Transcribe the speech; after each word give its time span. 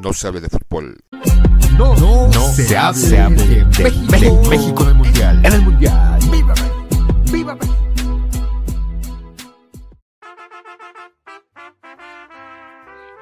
no 0.00 0.12
se 0.12 0.26
hable 0.26 0.40
de 0.40 0.48
fútbol. 0.48 0.96
No, 1.76 1.94
no, 1.96 2.52
se, 2.52 2.76
hable, 2.76 2.98
de, 2.98 3.64
México, 3.64 4.42
México, 4.50 4.82
en 4.82 4.88
el 4.88 4.94
Mundial. 4.94 5.40
En 5.44 5.52
el 5.52 5.62
Mundial. 5.62 6.18
¡Viva 6.30 6.54
¡Viva 7.32 7.58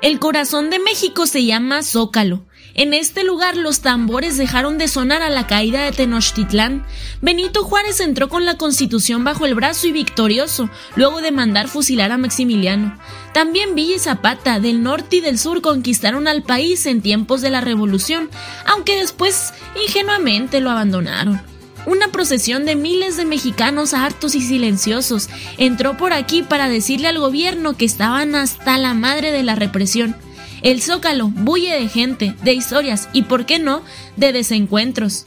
El 0.01 0.19
corazón 0.21 0.71
de 0.71 0.79
México 0.79 1.27
se 1.27 1.45
llama 1.45 1.83
Zócalo. 1.83 2.47
En 2.75 2.95
este 2.95 3.25
lugar 3.25 3.57
los 3.57 3.81
tambores 3.81 4.37
dejaron 4.37 4.79
de 4.79 4.89
sonar 4.89 5.23
a 5.23 5.31
la 5.31 5.47
caída 5.47 5.83
de 5.83 5.93
Tenochtitlán. 5.93 6.85
Benito 7.21 7.65
Juárez 7.65 8.01
entró 8.01 8.29
con 8.29 8.45
la 8.45 8.57
constitución 8.57 9.25
bajo 9.25 9.47
el 9.47 9.55
brazo 9.55 9.89
y 9.89 9.93
victorioso, 9.93 10.71
luego 10.95 11.21
de 11.21 11.33
mandar 11.33 11.69
fusilar 11.69 12.13
a 12.13 12.19
Maximiliano. 12.19 12.97
También 13.33 13.75
Villa 13.75 13.97
y 13.97 13.99
Zapata, 13.99 14.61
del 14.61 14.83
norte 14.83 15.17
y 15.17 15.21
del 15.21 15.39
sur, 15.39 15.61
conquistaron 15.61 16.29
al 16.29 16.43
país 16.43 16.87
en 16.87 17.03
tiempos 17.03 17.41
de 17.41 17.51
la 17.51 17.61
revolución, 17.61 18.31
aunque 18.67 18.97
después 18.97 19.53
ingenuamente 19.85 20.61
lo 20.61 20.71
abandonaron. 20.71 21.41
Una 21.87 22.09
procesión 22.09 22.67
de 22.67 22.77
miles 22.77 23.17
de 23.17 23.25
mexicanos 23.25 23.95
hartos 23.95 24.35
y 24.35 24.43
silenciosos 24.43 25.31
entró 25.57 25.97
por 25.97 26.13
aquí 26.13 26.43
para 26.43 26.69
decirle 26.69 27.09
al 27.09 27.19
gobierno 27.19 27.77
que 27.77 27.87
estaban 27.87 28.35
hasta 28.35 28.77
la 28.77 28.93
madre 28.95 29.33
de 29.33 29.43
la 29.43 29.55
represión. 29.55 30.15
El 30.63 30.83
zócalo 30.83 31.29
bulle 31.29 31.73
de 31.73 31.89
gente, 31.89 32.35
de 32.43 32.53
historias 32.53 33.09
y, 33.13 33.23
por 33.23 33.47
qué 33.47 33.59
no, 33.59 33.83
de 34.17 34.33
desencuentros. 34.33 35.27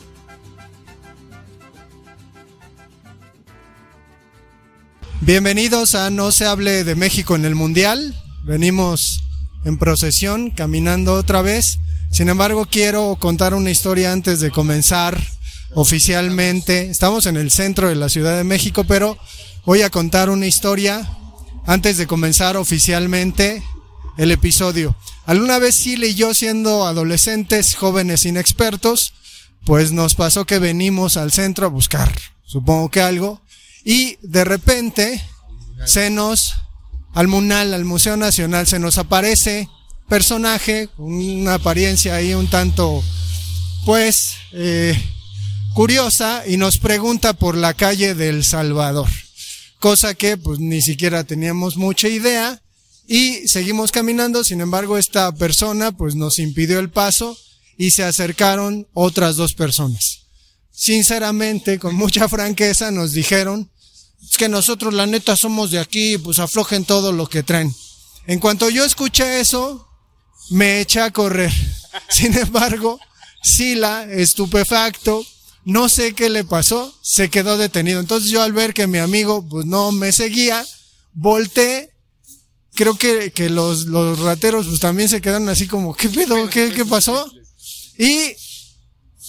Bienvenidos 5.22 5.96
a 5.96 6.10
No 6.10 6.32
se 6.32 6.46
hable 6.46 6.84
de 6.84 6.96
México 6.96 7.36
en 7.36 7.46
el 7.46 7.56
Mundial. 7.56 8.16
Venimos 8.44 9.24
en 9.64 9.78
procesión, 9.78 10.50
caminando 10.50 11.14
otra 11.14 11.42
vez. 11.42 11.80
Sin 12.12 12.28
embargo, 12.28 12.68
quiero 12.70 13.16
contar 13.18 13.54
una 13.54 13.70
historia 13.70 14.12
antes 14.12 14.42
de 14.42 14.52
comenzar 14.52 15.18
oficialmente. 15.74 16.90
Estamos 16.90 17.26
en 17.26 17.38
el 17.38 17.52
centro 17.52 17.88
de 17.88 17.96
la 17.96 18.10
Ciudad 18.10 18.36
de 18.36 18.44
México, 18.44 18.84
pero 18.84 19.18
voy 19.66 19.84
a 19.84 19.90
contar 19.90 20.30
una 20.30 20.48
historia 20.48 21.08
antes 21.66 21.98
de 21.98 22.08
comenzar 22.08 22.58
oficialmente 22.58 23.64
el 24.18 24.32
episodio. 24.32 24.96
Alguna 25.26 25.60
vez 25.60 25.76
sí 25.76 25.96
y 25.96 26.16
yo 26.16 26.34
siendo 26.34 26.86
adolescentes, 26.86 27.76
jóvenes 27.76 28.26
inexpertos, 28.26 29.14
pues 29.66 29.92
nos 29.92 30.16
pasó 30.16 30.46
que 30.46 30.60
venimos 30.60 31.18
al 31.18 31.32
centro 31.32 31.68
a 31.68 31.70
buscar, 31.70 32.12
supongo 32.44 32.90
que 32.90 33.02
algo, 33.02 33.42
y 33.84 34.18
de 34.22 34.44
repente 34.44 35.24
se 35.86 36.10
nos, 36.10 36.54
al 37.14 37.28
MUNAL, 37.28 37.74
al 37.74 37.86
Museo 37.86 38.18
Nacional, 38.18 38.68
se 38.68 38.80
nos 38.80 38.98
aparece 38.98 39.70
personaje, 40.10 40.90
una 40.98 41.56
apariencia 41.56 42.16
ahí 42.16 42.34
un 42.34 42.50
tanto, 42.50 43.04
pues, 43.86 44.36
eh, 44.52 45.00
curiosa 45.74 46.44
y 46.46 46.58
nos 46.58 46.78
pregunta 46.78 47.34
por 47.34 47.56
la 47.56 47.74
calle 47.74 48.14
del 48.14 48.44
Salvador, 48.44 49.08
cosa 49.80 50.14
que 50.14 50.38
pues 50.38 50.60
ni 50.60 50.82
siquiera 50.82 51.24
teníamos 51.24 51.78
mucha 51.78 52.10
idea 52.10 52.62
y 53.14 53.50
seguimos 53.50 53.92
caminando, 53.92 54.42
sin 54.42 54.62
embargo 54.62 54.98
esta 54.98 55.34
persona 55.34 55.92
pues 55.92 56.16
nos 56.16 56.40
impidió 56.40 56.80
el 56.80 56.90
paso 56.90 57.38
y 57.78 57.92
se 57.92 58.06
acercaron 58.06 58.88
otras 58.94 59.36
dos 59.36 59.54
personas. 59.54 60.20
Sinceramente, 60.72 61.78
con 61.78 61.94
mucha 61.94 62.30
franqueza 62.30 62.90
nos 62.90 63.12
dijeron 63.12 63.70
es 64.24 64.38
que 64.38 64.48
nosotros 64.48 64.94
la 64.94 65.08
neta 65.08 65.36
somos 65.36 65.72
de 65.72 65.80
aquí, 65.80 66.18
pues 66.20 66.40
aflojen 66.40 66.86
todo 66.86 67.12
lo 67.12 67.28
que 67.28 67.44
traen. 67.44 67.76
En 68.28 68.40
cuanto 68.40 68.70
yo 68.70 68.86
escuché 68.86 69.42
eso, 69.42 69.90
me 70.50 70.80
eché 70.80 71.02
a 71.02 71.12
correr. 71.12 71.52
Sin 72.08 72.34
embargo, 72.38 72.98
Sila, 73.44 74.06
estupefacto, 74.10 75.22
no 75.66 75.90
sé 75.90 76.14
qué 76.14 76.30
le 76.30 76.46
pasó, 76.46 76.98
se 77.02 77.30
quedó 77.30 77.58
detenido. 77.58 78.00
Entonces 78.00 78.32
yo 78.32 78.42
al 78.42 78.54
ver 78.54 78.74
que 78.74 78.88
mi 78.88 79.00
amigo 79.00 79.46
pues 79.50 79.66
no 79.66 79.92
me 79.92 80.14
seguía, 80.14 80.66
volteé. 81.12 81.91
Creo 82.74 82.98
que, 82.98 83.32
que 83.32 83.50
los, 83.50 83.86
los 83.86 84.20
rateros 84.20 84.68
pues 84.68 84.80
también 84.80 85.10
se 85.10 85.22
quedaron 85.22 85.50
así 85.50 85.68
como, 85.68 85.94
¿qué 85.94 86.10
pedo? 86.10 86.50
¿Qué, 86.50 86.72
qué 86.74 86.86
pasó? 86.86 87.30
Y 87.98 88.34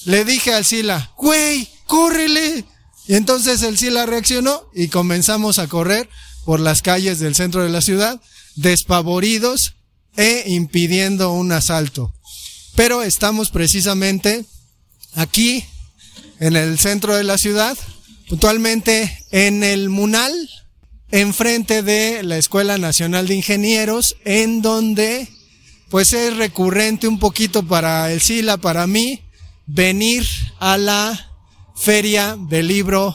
le 0.05 0.25
dije 0.25 0.55
al 0.55 0.65
Sila, 0.65 1.13
güey, 1.17 1.69
córrele. 1.87 2.65
Y 3.07 3.15
entonces 3.15 3.63
el 3.63 3.77
Sila 3.77 4.07
reaccionó 4.07 4.63
y 4.75 4.89
comenzamos 4.89 5.59
a 5.59 5.67
correr 5.67 6.09
por 6.45 6.61
las 6.61 6.83
calles 6.83 7.19
del 7.19 7.35
centro 7.35 7.63
de 7.63 7.69
la 7.69 7.81
ciudad, 7.81 8.21
despavoridos 8.57 9.75
e 10.17 10.45
impidiendo 10.47 11.33
un 11.33 11.53
asalto. 11.53 12.13
Pero 12.75 13.03
estamos 13.03 13.51
precisamente 13.51 14.45
aquí 15.15 15.65
en 16.41 16.57
el 16.57 16.79
centro 16.79 17.15
de 17.17 17.25
la 17.25 17.39
ciudad, 17.39 17.77
puntualmente 18.29 19.25
en 19.31 19.63
el 19.63 19.89
Munal, 19.91 20.33
enfrente 21.13 21.83
de 21.83 22.23
la 22.23 22.39
Escuela 22.39 22.79
Nacional 22.79 23.29
de 23.29 23.37
Ingenieros, 23.37 24.17
en 24.25 24.63
donde 24.63 25.29
pues 25.91 26.15
es 26.15 26.37
recurrente 26.37 27.07
un 27.07 27.19
poquito 27.19 27.63
para 27.63 28.11
el 28.11 28.23
SILA, 28.23 28.57
para 28.57 28.87
mí, 28.87 29.21
venir 29.67 30.27
a 30.59 30.79
la 30.79 31.31
feria 31.77 32.37
del 32.49 32.69
libro 32.69 33.15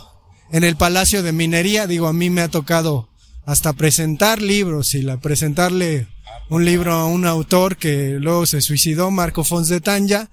en 0.51 0.63
el 0.63 0.77
Palacio 0.77 1.23
de 1.23 1.31
Minería. 1.31 1.87
Digo, 1.87 2.07
a 2.07 2.13
mí 2.13 2.29
me 2.29 2.41
ha 2.41 2.49
tocado 2.49 3.09
hasta 3.47 3.73
presentar 3.73 4.41
libros 4.43 4.93
y 4.93 5.01
la 5.01 5.19
presentarle 5.19 6.07
un 6.49 6.65
libro 6.65 6.93
a 6.93 7.05
un 7.07 7.25
autor 7.25 7.77
que 7.77 8.17
luego 8.19 8.45
se 8.45 8.61
suicidó, 8.61 9.09
Marco 9.09 9.43
Fons 9.43 9.69
de 9.69 9.81
Tanja, 9.81 10.29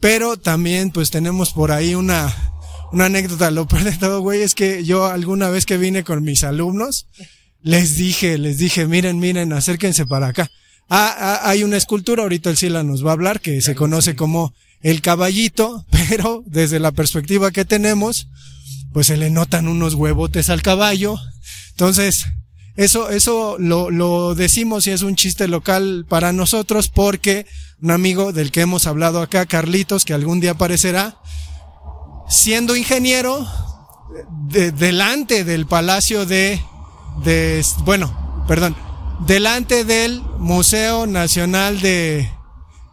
pero 0.00 0.36
también 0.36 0.90
pues 0.90 1.10
tenemos 1.10 1.52
por 1.52 1.72
ahí 1.72 1.94
una, 1.94 2.34
una 2.92 3.06
anécdota. 3.06 3.50
Lo 3.50 3.66
peor 3.66 4.20
güey, 4.20 4.42
es 4.42 4.54
que 4.54 4.84
yo 4.84 5.06
alguna 5.06 5.50
vez 5.50 5.66
que 5.66 5.76
vine 5.76 6.04
con 6.04 6.22
mis 6.22 6.44
alumnos, 6.44 7.06
les 7.62 7.96
dije, 7.96 8.38
les 8.38 8.58
dije, 8.58 8.86
miren, 8.86 9.18
miren, 9.18 9.52
acérquense 9.52 10.06
para 10.06 10.28
acá. 10.28 10.50
Ah, 10.88 11.14
ah, 11.18 11.50
hay 11.50 11.62
una 11.62 11.76
escultura, 11.76 12.22
ahorita 12.22 12.50
el 12.50 12.56
Sila 12.56 12.82
nos 12.82 13.04
va 13.04 13.10
a 13.10 13.12
hablar, 13.12 13.40
que 13.40 13.60
se 13.60 13.74
conoce 13.74 14.16
como 14.16 14.52
el 14.82 15.02
caballito, 15.02 15.84
pero 16.08 16.42
desde 16.46 16.80
la 16.80 16.92
perspectiva 16.92 17.50
que 17.50 17.64
tenemos, 17.64 18.28
pues 18.92 19.06
se 19.06 19.16
le 19.16 19.30
notan 19.30 19.68
unos 19.68 19.94
huevotes 19.94 20.50
al 20.50 20.62
caballo. 20.62 21.16
Entonces, 21.70 22.26
eso, 22.76 23.10
eso 23.10 23.56
lo, 23.58 23.90
lo 23.90 24.34
decimos 24.34 24.86
y 24.86 24.90
es 24.90 25.02
un 25.02 25.14
chiste 25.14 25.48
local 25.48 26.06
para 26.08 26.32
nosotros 26.32 26.88
porque 26.88 27.46
un 27.82 27.90
amigo 27.90 28.32
del 28.32 28.50
que 28.50 28.62
hemos 28.62 28.86
hablado 28.86 29.22
acá, 29.22 29.46
Carlitos, 29.46 30.04
que 30.04 30.12
algún 30.12 30.40
día 30.40 30.52
aparecerá, 30.52 31.16
siendo 32.30 32.76
ingeniero, 32.76 33.46
de, 34.48 34.72
delante 34.72 35.44
del 35.44 35.66
Palacio 35.66 36.24
de, 36.26 36.60
de, 37.24 37.64
bueno, 37.84 38.44
perdón, 38.48 38.76
delante 39.26 39.84
del 39.84 40.22
Museo 40.38 41.06
Nacional 41.06 41.80
de, 41.80 42.30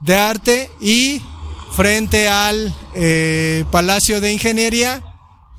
de 0.01 0.15
Arte 0.15 0.69
y 0.81 1.21
frente 1.73 2.27
al 2.27 2.73
eh, 2.95 3.63
Palacio 3.71 4.19
de 4.21 4.33
Ingeniería, 4.33 5.03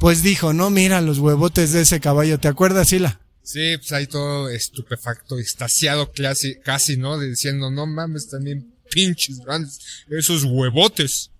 pues 0.01 0.23
dijo, 0.23 0.53
no, 0.53 0.71
mira 0.71 1.01
los 1.01 1.19
huevotes 1.19 1.73
de 1.73 1.83
ese 1.83 2.01
caballo, 2.01 2.39
¿te 2.39 2.49
acuerdas, 2.49 2.89
Sila? 2.89 3.21
Sí, 3.43 3.77
pues 3.79 3.93
ahí 3.93 4.07
todo 4.07 4.51
estupefacto, 4.51 5.39
extasiado 5.39 6.13
casi, 6.13 6.57
casi, 6.57 6.97
¿no? 6.97 7.19
Diciendo, 7.19 7.71
no 7.71 7.87
mames, 7.87 8.29
también 8.29 8.75
pinches 8.91 9.39
grandes, 9.39 9.79
esos 10.11 10.45
huevotes. 10.45 11.31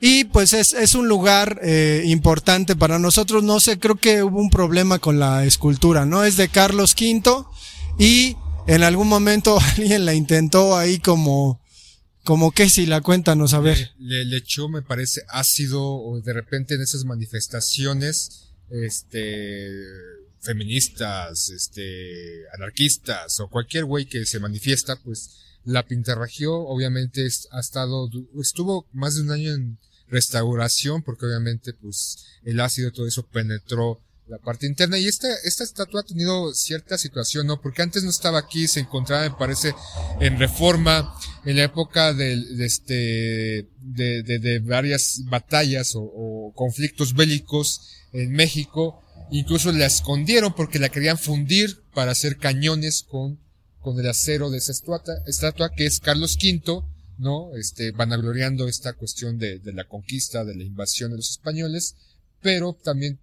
Y 0.00 0.24
pues 0.24 0.52
es, 0.52 0.74
es 0.74 0.94
un 0.94 1.08
lugar 1.08 1.60
eh, 1.62 2.02
importante 2.06 2.76
para 2.76 2.98
nosotros. 2.98 3.42
No 3.42 3.58
sé, 3.58 3.78
creo 3.78 3.96
que 3.96 4.22
hubo 4.22 4.40
un 4.40 4.50
problema 4.50 4.98
con 4.98 5.18
la 5.18 5.44
escultura, 5.44 6.06
¿no? 6.06 6.24
Es 6.24 6.36
de 6.36 6.48
Carlos 6.48 6.94
V 6.98 7.44
y 7.98 8.36
en 8.68 8.82
algún 8.84 9.08
momento 9.08 9.58
alguien 9.76 10.04
la 10.04 10.14
intentó 10.14 10.76
ahí 10.76 10.98
como, 11.00 11.60
como 12.22 12.52
que 12.52 12.68
si 12.68 12.86
la 12.86 13.00
cuéntanos, 13.00 13.54
a 13.54 13.60
ver. 13.60 13.92
Le, 13.98 14.24
le 14.24 14.36
echó, 14.36 14.68
me 14.68 14.82
parece, 14.82 15.22
ácido 15.28 15.82
o 15.82 16.20
de 16.20 16.32
repente 16.32 16.74
en 16.74 16.82
esas 16.82 17.04
manifestaciones, 17.04 18.52
este, 18.70 19.68
feministas, 20.40 21.50
este, 21.50 22.44
anarquistas 22.54 23.40
o 23.40 23.48
cualquier 23.48 23.84
güey 23.84 24.06
que 24.06 24.24
se 24.26 24.38
manifiesta, 24.38 24.96
pues 24.96 25.30
la 25.64 25.86
pintarragió, 25.86 26.54
obviamente 26.54 27.26
ha 27.50 27.60
estado, 27.60 28.08
estuvo 28.40 28.86
más 28.92 29.16
de 29.16 29.22
un 29.22 29.30
año 29.32 29.54
en 29.54 29.78
restauración 30.10 31.02
porque 31.02 31.26
obviamente 31.26 31.72
pues 31.72 32.26
el 32.44 32.60
ácido 32.60 32.92
todo 32.92 33.06
eso 33.06 33.26
penetró 33.26 34.00
la 34.26 34.38
parte 34.38 34.66
interna 34.66 34.98
y 34.98 35.06
esta, 35.06 35.28
esta 35.44 35.64
estatua 35.64 36.02
ha 36.02 36.04
tenido 36.04 36.52
cierta 36.52 36.98
situación, 36.98 37.46
¿no? 37.46 37.62
Porque 37.62 37.80
antes 37.80 38.04
no 38.04 38.10
estaba 38.10 38.38
aquí, 38.38 38.68
se 38.68 38.80
encontraba, 38.80 39.22
me 39.22 39.34
parece, 39.34 39.74
en 40.20 40.38
reforma, 40.38 41.14
en 41.46 41.56
la 41.56 41.64
época 41.64 42.12
de, 42.12 42.34
este, 42.58 43.66
de, 43.80 44.22
de, 44.22 44.38
de 44.38 44.58
varias 44.58 45.22
batallas 45.30 45.94
o, 45.94 46.02
o, 46.02 46.52
conflictos 46.54 47.14
bélicos 47.14 47.80
en 48.12 48.32
México, 48.32 49.02
incluso 49.30 49.72
la 49.72 49.86
escondieron 49.86 50.54
porque 50.54 50.78
la 50.78 50.90
querían 50.90 51.16
fundir 51.16 51.82
para 51.94 52.10
hacer 52.12 52.36
cañones 52.36 53.04
con 53.08 53.38
con 53.80 53.98
el 53.98 54.08
acero 54.08 54.50
de 54.50 54.58
esa 54.58 54.72
estatua, 54.72 55.14
estatua 55.26 55.70
que 55.70 55.86
es 55.86 56.00
Carlos 56.00 56.36
V, 56.36 56.82
¿no? 57.18 57.54
Este, 57.56 57.90
vanagloriando 57.90 58.68
esta 58.68 58.92
cuestión 58.94 59.38
de, 59.38 59.58
de 59.58 59.72
la 59.72 59.84
conquista, 59.84 60.44
de 60.44 60.54
la 60.54 60.64
invasión 60.64 61.10
de 61.10 61.18
los 61.18 61.30
españoles, 61.30 61.94
pero 62.40 62.72
también 62.72 63.18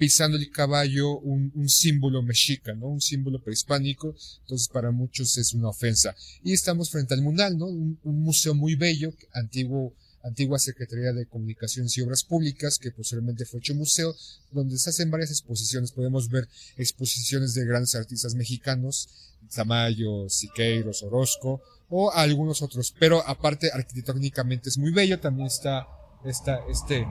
pisando 0.00 0.38
el 0.38 0.50
caballo 0.50 1.18
un, 1.18 1.52
un, 1.54 1.68
símbolo 1.68 2.22
mexica, 2.22 2.72
¿no? 2.74 2.86
Un 2.86 3.02
símbolo 3.02 3.38
prehispánico, 3.38 4.14
entonces 4.40 4.68
para 4.68 4.90
muchos 4.92 5.36
es 5.36 5.52
una 5.52 5.68
ofensa. 5.68 6.16
Y 6.42 6.54
estamos 6.54 6.90
frente 6.90 7.12
al 7.12 7.20
Munal, 7.20 7.58
¿no? 7.58 7.66
Un, 7.66 7.98
un 8.02 8.22
museo 8.22 8.54
muy 8.54 8.76
bello, 8.76 9.12
antiguo, 9.34 9.92
antigua 10.22 10.58
Secretaría 10.58 11.12
de 11.12 11.26
Comunicaciones 11.26 11.96
y 11.98 12.00
Obras 12.00 12.24
Públicas, 12.24 12.78
que 12.78 12.92
posteriormente 12.92 13.44
fue 13.44 13.60
hecho 13.60 13.74
museo, 13.74 14.16
donde 14.52 14.78
se 14.78 14.88
hacen 14.88 15.10
varias 15.10 15.32
exposiciones. 15.32 15.92
Podemos 15.92 16.30
ver 16.30 16.48
exposiciones 16.78 17.52
de 17.52 17.66
grandes 17.66 17.94
artistas 17.94 18.34
mexicanos, 18.34 19.06
Zamayo, 19.50 20.30
Siqueiros, 20.30 21.02
Orozco, 21.02 21.60
o 21.90 22.10
algunos 22.12 22.62
otros. 22.62 22.94
Pero 22.98 23.22
aparte, 23.26 23.70
arquitectónicamente 23.72 24.68
es 24.68 24.78
muy 24.78 24.92
bello. 24.92 25.20
También 25.20 25.48
está 25.48 25.86
esta, 26.24 26.60
este, 26.70 27.06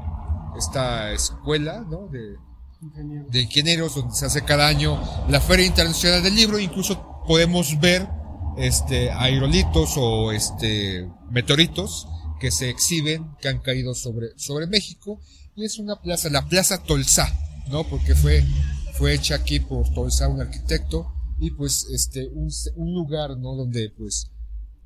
esta 0.58 1.12
escuela, 1.12 1.86
¿no? 1.90 2.08
De, 2.08 2.36
de 3.30 3.42
ingenieros, 3.42 3.96
donde 3.96 4.16
se 4.16 4.26
hace 4.26 4.44
cada 4.44 4.68
año 4.68 5.02
la 5.28 5.42
Feria 5.42 5.66
Internacional 5.66 6.24
del 6.24 6.36
Libro. 6.36 6.60
Incluso 6.60 7.24
podemos 7.28 7.80
ver, 7.80 8.08
este, 8.58 9.12
aerolitos 9.12 9.94
o, 9.98 10.32
este, 10.32 11.10
meteoritos 11.30 12.08
que 12.40 12.52
se 12.52 12.70
exhiben, 12.70 13.36
que 13.42 13.50
han 13.50 13.60
caído 13.60 13.94
sobre, 13.94 14.28
sobre 14.38 14.66
México. 14.68 15.20
Y 15.56 15.66
es 15.66 15.78
una 15.78 15.98
plaza, 15.98 16.30
la 16.30 16.48
Plaza 16.48 16.82
Tolsa, 16.82 17.28
¿no? 17.70 17.84
Porque 17.84 18.16
fue, 18.16 18.46
fue 18.94 19.14
hecha 19.14 19.36
aquí 19.36 19.60
por 19.60 19.90
Tolsa, 19.94 20.30
un 20.30 20.40
arquitecto. 20.40 21.14
Y 21.38 21.52
pues, 21.52 21.88
este, 21.94 22.28
un, 22.28 22.50
un 22.76 22.94
lugar, 22.94 23.38
¿no? 23.38 23.56
Donde, 23.56 23.90
pues, 23.98 24.30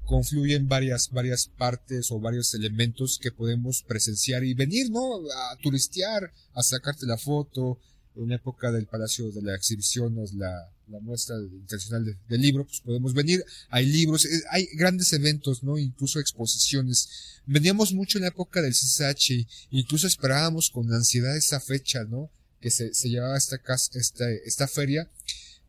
confluyen 0.05 0.67
varias, 0.67 1.09
varias 1.11 1.47
partes 1.47 2.11
o 2.11 2.19
varios 2.19 2.53
elementos 2.53 3.19
que 3.21 3.31
podemos 3.31 3.83
presenciar 3.83 4.43
y 4.43 4.53
venir, 4.53 4.89
¿no? 4.89 5.15
A 5.15 5.57
turistear, 5.61 6.31
a 6.53 6.63
sacarte 6.63 7.05
la 7.05 7.17
foto. 7.17 7.79
En 8.15 8.29
la 8.29 8.35
época 8.35 8.71
del 8.71 8.85
Palacio 8.85 9.31
de 9.31 9.41
la 9.41 9.55
Exhibición, 9.55 10.15
la, 10.33 10.69
la 10.87 10.99
muestra 10.99 11.35
internacional 11.37 12.17
de 12.27 12.37
libro, 12.37 12.65
pues 12.65 12.81
podemos 12.81 13.13
venir. 13.13 13.43
Hay 13.69 13.85
libros, 13.87 14.27
hay 14.51 14.67
grandes 14.75 15.13
eventos, 15.13 15.63
¿no? 15.63 15.77
Incluso 15.77 16.19
exposiciones. 16.19 17.41
Veníamos 17.45 17.93
mucho 17.93 18.17
en 18.17 18.23
la 18.23 18.27
época 18.27 18.61
del 18.61 18.73
CSH, 18.73 19.47
incluso 19.71 20.05
esperábamos 20.05 20.69
con 20.69 20.93
ansiedad 20.93 21.35
esa 21.35 21.59
fecha, 21.59 22.03
¿no? 22.03 22.29
Que 22.61 22.69
se, 22.69 22.93
se 22.93 23.09
llevaba 23.09 23.37
esta, 23.37 23.59
esta, 23.93 24.29
esta 24.29 24.67
feria. 24.67 25.09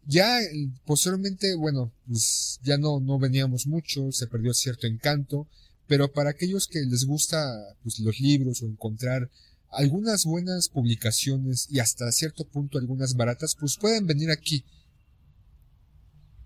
Ya 0.06 0.38
posteriormente, 0.84 1.54
bueno, 1.54 1.92
pues 2.06 2.60
ya 2.62 2.76
no, 2.76 3.00
no 3.00 3.18
veníamos 3.18 3.66
mucho, 3.66 4.12
se 4.12 4.26
perdió 4.26 4.52
cierto 4.52 4.86
encanto, 4.86 5.48
pero 5.86 6.12
para 6.12 6.30
aquellos 6.30 6.66
que 6.66 6.80
les 6.80 7.04
gusta 7.04 7.38
pues, 7.82 7.98
los 8.00 8.20
libros 8.20 8.62
o 8.62 8.66
encontrar 8.66 9.30
algunas 9.70 10.24
buenas 10.24 10.68
publicaciones 10.68 11.66
y 11.70 11.80
hasta 11.80 12.10
cierto 12.12 12.44
punto 12.44 12.78
algunas 12.78 13.14
baratas, 13.14 13.56
pues 13.58 13.76
pueden 13.76 14.06
venir 14.06 14.30
aquí. 14.30 14.64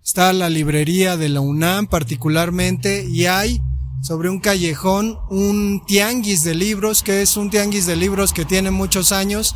Está 0.03 0.33
la 0.33 0.49
librería 0.49 1.17
de 1.17 1.29
la 1.29 1.41
UNAM 1.41 1.87
particularmente 1.87 3.05
y 3.05 3.25
hay 3.25 3.61
sobre 4.01 4.29
un 4.29 4.39
callejón 4.39 5.19
un 5.29 5.83
tianguis 5.85 6.43
de 6.43 6.55
libros, 6.55 7.03
que 7.03 7.21
es 7.21 7.37
un 7.37 7.49
tianguis 7.49 7.85
de 7.85 7.95
libros 7.95 8.33
que 8.33 8.45
tiene 8.45 8.71
muchos 8.71 9.11
años, 9.11 9.55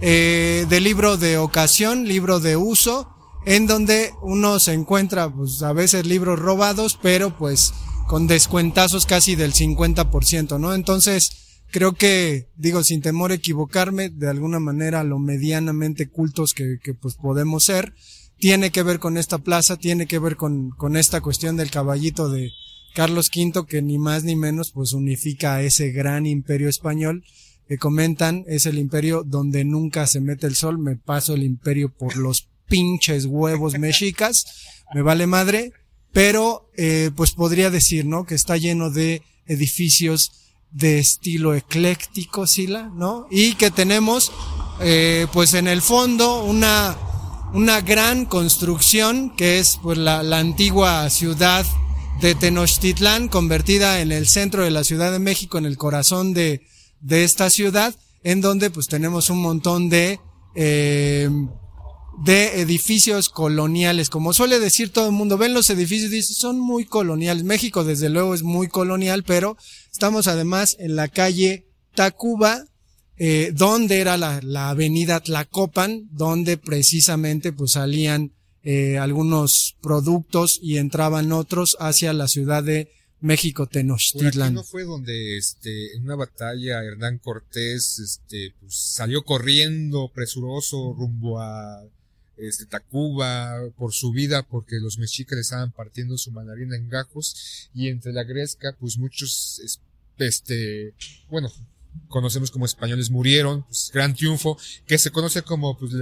eh, 0.00 0.66
de 0.70 0.80
libro 0.80 1.16
de 1.16 1.38
ocasión, 1.38 2.06
libro 2.06 2.40
de 2.40 2.56
uso, 2.56 3.14
en 3.46 3.66
donde 3.66 4.12
uno 4.22 4.60
se 4.60 4.72
encuentra 4.72 5.32
pues 5.32 5.62
a 5.62 5.72
veces 5.72 6.06
libros 6.06 6.38
robados, 6.38 6.98
pero 7.00 7.36
pues 7.36 7.72
con 8.06 8.26
descuentazos 8.26 9.06
casi 9.06 9.36
del 9.36 9.52
50%, 9.52 10.58
¿no? 10.58 10.74
Entonces, 10.74 11.62
creo 11.70 11.92
que, 11.92 12.48
digo, 12.56 12.82
sin 12.82 13.02
temor 13.02 13.30
a 13.30 13.34
equivocarme, 13.34 14.08
de 14.08 14.28
alguna 14.28 14.58
manera 14.58 15.04
lo 15.04 15.18
medianamente 15.18 16.08
cultos 16.08 16.52
que, 16.52 16.78
que 16.82 16.94
pues 16.94 17.14
podemos 17.14 17.64
ser, 17.64 17.94
tiene 18.38 18.70
que 18.70 18.82
ver 18.82 18.98
con 18.98 19.16
esta 19.16 19.38
plaza, 19.38 19.76
tiene 19.76 20.06
que 20.06 20.18
ver 20.18 20.36
con, 20.36 20.70
con 20.70 20.96
esta 20.96 21.20
cuestión 21.20 21.56
del 21.56 21.70
caballito 21.70 22.30
de 22.30 22.50
Carlos 22.94 23.30
V, 23.34 23.66
que 23.66 23.82
ni 23.82 23.98
más 23.98 24.24
ni 24.24 24.34
menos 24.34 24.72
pues 24.72 24.92
unifica 24.92 25.54
a 25.54 25.62
ese 25.62 25.92
gran 25.92 26.26
imperio 26.26 26.68
español 26.68 27.24
que 27.68 27.78
comentan, 27.78 28.44
es 28.48 28.66
el 28.66 28.78
imperio 28.78 29.22
donde 29.24 29.64
nunca 29.64 30.08
se 30.08 30.20
mete 30.20 30.48
el 30.48 30.56
sol, 30.56 30.78
me 30.78 30.96
paso 30.96 31.34
el 31.34 31.44
imperio 31.44 31.88
por 31.88 32.16
los 32.16 32.48
pinches 32.70 33.26
huevos 33.26 33.78
mexicas, 33.78 34.46
me 34.94 35.02
vale 35.02 35.26
madre, 35.26 35.72
pero 36.12 36.70
eh, 36.78 37.10
pues 37.14 37.32
podría 37.32 37.68
decir, 37.68 38.06
¿no? 38.06 38.24
Que 38.24 38.34
está 38.34 38.56
lleno 38.56 38.90
de 38.90 39.22
edificios 39.46 40.32
de 40.70 40.98
estilo 40.98 41.54
ecléctico, 41.54 42.46
Sila, 42.46 42.90
¿no? 42.94 43.26
Y 43.30 43.54
que 43.54 43.70
tenemos, 43.70 44.32
eh, 44.80 45.26
pues 45.32 45.52
en 45.54 45.66
el 45.66 45.82
fondo, 45.82 46.44
una, 46.44 46.96
una 47.52 47.80
gran 47.80 48.24
construcción 48.24 49.34
que 49.36 49.58
es 49.58 49.78
pues 49.82 49.98
la, 49.98 50.22
la 50.22 50.38
antigua 50.38 51.10
ciudad 51.10 51.66
de 52.20 52.34
Tenochtitlán, 52.34 53.28
convertida 53.28 54.00
en 54.00 54.12
el 54.12 54.28
centro 54.28 54.62
de 54.62 54.70
la 54.70 54.84
Ciudad 54.84 55.10
de 55.10 55.18
México, 55.18 55.58
en 55.58 55.66
el 55.66 55.76
corazón 55.76 56.34
de, 56.34 56.62
de 57.00 57.24
esta 57.24 57.50
ciudad, 57.50 57.94
en 58.22 58.40
donde 58.40 58.70
pues 58.70 58.86
tenemos 58.86 59.30
un 59.30 59.40
montón 59.40 59.88
de 59.88 60.20
eh, 60.54 61.30
de 62.18 62.60
edificios 62.60 63.28
coloniales. 63.28 64.10
Como 64.10 64.32
suele 64.32 64.58
decir 64.58 64.90
todo 64.90 65.06
el 65.06 65.12
mundo, 65.12 65.38
ven 65.38 65.54
los 65.54 65.70
edificios 65.70 66.10
y 66.10 66.16
dicen, 66.16 66.36
son 66.36 66.60
muy 66.60 66.84
coloniales. 66.84 67.44
México 67.44 67.84
desde 67.84 68.10
luego 68.10 68.34
es 68.34 68.42
muy 68.42 68.68
colonial, 68.68 69.24
pero 69.24 69.56
estamos 69.90 70.26
además 70.26 70.76
en 70.78 70.96
la 70.96 71.08
calle 71.08 71.66
Tacuba, 71.94 72.64
eh, 73.16 73.52
donde 73.54 74.00
era 74.00 74.16
la, 74.16 74.40
la, 74.42 74.70
avenida 74.70 75.20
Tlacopan, 75.20 76.08
donde 76.10 76.56
precisamente 76.56 77.52
pues 77.52 77.72
salían 77.72 78.32
eh, 78.62 78.98
algunos 78.98 79.76
productos 79.80 80.58
y 80.62 80.78
entraban 80.78 81.32
otros 81.32 81.76
hacia 81.80 82.12
la 82.12 82.28
ciudad 82.28 82.62
de 82.62 82.90
México 83.20 83.66
Tenochtitlan. 83.66 84.54
no 84.54 84.64
fue 84.64 84.84
donde 84.84 85.36
este 85.36 85.94
en 85.94 86.04
una 86.04 86.16
batalla 86.16 86.82
Hernán 86.82 87.18
Cortés 87.18 87.98
este 87.98 88.54
pues, 88.60 88.74
salió 88.74 89.22
corriendo 89.22 90.10
presuroso 90.14 90.94
rumbo 90.94 91.40
a 91.40 91.82
este, 92.40 92.66
Tacuba, 92.66 93.70
por 93.76 93.92
su 93.92 94.12
vida, 94.12 94.42
porque 94.42 94.76
los 94.80 94.98
mexicas 94.98 95.36
le 95.36 95.42
estaban 95.42 95.72
partiendo 95.72 96.18
su 96.18 96.32
mandarina 96.32 96.76
en 96.76 96.88
gajos, 96.88 97.70
y 97.74 97.88
entre 97.88 98.12
la 98.12 98.24
gresca, 98.24 98.74
pues 98.78 98.98
muchos, 98.98 99.60
este, 100.18 100.94
bueno, 101.28 101.50
conocemos 102.08 102.50
como 102.50 102.64
españoles 102.64 103.10
murieron, 103.10 103.64
pues 103.64 103.90
gran 103.92 104.14
triunfo, 104.14 104.58
que 104.86 104.98
se 104.98 105.10
conoce 105.10 105.42
como, 105.42 105.78
pues, 105.78 105.92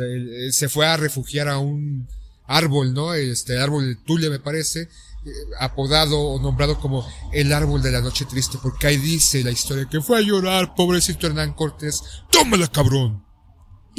se 0.54 0.68
fue 0.68 0.86
a 0.86 0.96
refugiar 0.96 1.48
a 1.48 1.58
un 1.58 2.08
árbol, 2.46 2.94
¿no? 2.94 3.14
Este 3.14 3.58
árbol 3.58 3.86
de 3.86 3.96
Tulia, 3.96 4.30
me 4.30 4.40
parece, 4.40 4.82
eh, 4.82 5.30
apodado 5.60 6.18
o 6.18 6.40
nombrado 6.40 6.80
como 6.80 7.06
el 7.32 7.52
árbol 7.52 7.82
de 7.82 7.92
la 7.92 8.00
noche 8.00 8.24
triste, 8.24 8.58
porque 8.62 8.86
ahí 8.86 8.96
dice 8.96 9.44
la 9.44 9.50
historia 9.50 9.88
que 9.88 10.00
fue 10.00 10.18
a 10.18 10.22
llorar, 10.22 10.74
pobrecito 10.74 11.26
Hernán 11.26 11.52
Cortés, 11.54 12.02
tómala 12.30 12.68
cabrón. 12.68 13.27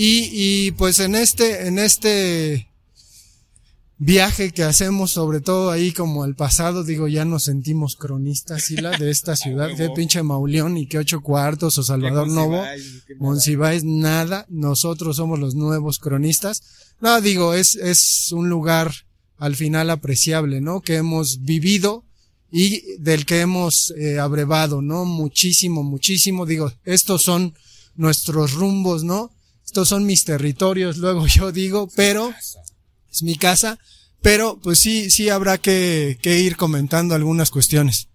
Y, 0.02 0.30
y 0.32 0.72
pues 0.72 1.00
en 1.00 1.14
este, 1.14 1.68
en 1.68 1.78
este 1.78 2.70
viaje 3.98 4.52
que 4.52 4.64
hacemos, 4.64 5.12
sobre 5.12 5.42
todo 5.42 5.72
ahí 5.72 5.92
como 5.92 6.24
al 6.24 6.36
pasado, 6.36 6.86
digo, 6.86 7.10
ya 7.10 7.26
nos 7.26 7.44
sentimos 7.44 7.98
cronistas, 7.98 8.64
Sila, 8.64 8.92
de 8.92 9.12
esta 9.12 9.36
ciudad, 9.36 9.76
que 9.76 9.90
pinche 9.90 10.24
Mauleón 10.24 10.78
y 10.78 10.88
que 10.88 11.00
ocho 11.00 11.20
cuartos 11.20 11.78
o 11.78 11.84
Salvador 11.84 12.30
Novo, 12.30 12.64
Monsiváis, 13.18 13.84
nada, 13.84 14.46
nosotros 14.48 15.18
somos 15.18 15.38
los 15.38 15.56
nuevos 15.56 16.00
cronistas. 16.00 16.62
No, 17.02 17.20
digo, 17.20 17.54
es, 17.54 17.76
es 17.76 18.32
un 18.32 18.48
lugar 18.48 18.94
al 19.38 19.58
final 19.58 19.90
apreciable, 19.90 20.62
¿no? 20.62 20.80
Que 20.80 20.96
hemos 20.96 21.42
vivido 21.42 22.06
y 22.50 22.96
del 23.00 23.26
que 23.26 23.42
hemos 23.42 23.94
eh, 23.98 24.18
abrevado, 24.18 24.82
¿no? 24.82 25.04
Muchísimo, 25.04 25.84
muchísimo. 25.84 26.46
Digo, 26.46 26.72
estos 26.86 27.24
son 27.24 27.54
nuestros 27.98 28.54
rumbos, 28.54 29.04
¿no? 29.04 29.32
Estos 29.70 29.90
son 29.90 30.08
mis 30.08 30.24
territorios, 30.24 30.98
luego 30.98 31.28
yo 31.28 31.52
digo, 31.52 31.92
pero 31.96 32.34
es 33.12 33.22
mi 33.22 33.36
casa, 33.36 33.78
pero 34.20 34.60
pues 34.64 34.80
sí, 34.80 35.12
sí 35.12 35.30
habrá 35.30 35.60
que, 35.60 36.18
ir 36.24 36.56
comentando 36.56 37.14
algunas 37.14 37.52
cuestiones. 37.52 38.08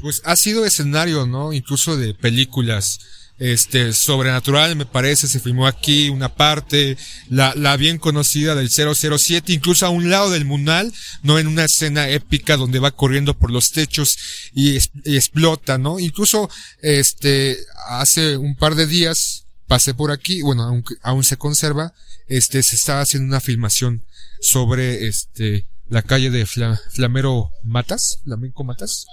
Pues 0.00 0.22
ha 0.24 0.36
sido 0.36 0.64
escenario, 0.64 1.26
¿no? 1.26 1.52
Incluso 1.52 1.98
de 1.98 2.14
películas 2.14 2.98
este, 3.38 3.92
sobrenatural, 3.92 4.74
me 4.74 4.86
parece, 4.86 5.28
se 5.28 5.38
filmó 5.38 5.66
aquí 5.66 6.08
una 6.08 6.34
parte, 6.34 6.96
la, 7.28 7.52
la 7.56 7.76
bien 7.76 7.98
conocida 7.98 8.54
del 8.54 8.70
007, 8.70 9.52
incluso 9.52 9.84
a 9.84 9.90
un 9.90 10.08
lado 10.08 10.30
del 10.30 10.46
Munal, 10.46 10.94
no 11.22 11.38
en 11.38 11.46
una 11.46 11.66
escena 11.66 12.08
épica 12.08 12.56
donde 12.56 12.78
va 12.78 12.92
corriendo 12.92 13.38
por 13.38 13.50
los 13.50 13.70
techos 13.70 14.16
y 14.54 14.78
explota, 15.04 15.76
¿no? 15.76 15.98
Incluso, 15.98 16.48
este, 16.80 17.58
hace 17.90 18.38
un 18.38 18.56
par 18.56 18.76
de 18.76 18.86
días, 18.86 19.41
pasé 19.66 19.94
por 19.94 20.10
aquí, 20.10 20.42
bueno, 20.42 20.64
aunque 20.64 20.94
aún 21.02 21.24
se 21.24 21.36
conserva, 21.36 21.94
este, 22.28 22.62
se 22.62 22.76
estaba 22.76 23.00
haciendo 23.00 23.28
una 23.28 23.40
filmación 23.40 24.04
sobre, 24.40 25.06
este, 25.06 25.66
la 25.88 26.02
calle 26.02 26.30
de 26.30 26.46
Flamero 26.46 27.50
Matas, 27.62 28.20
Flamenco 28.24 28.64
Matas. 28.64 29.06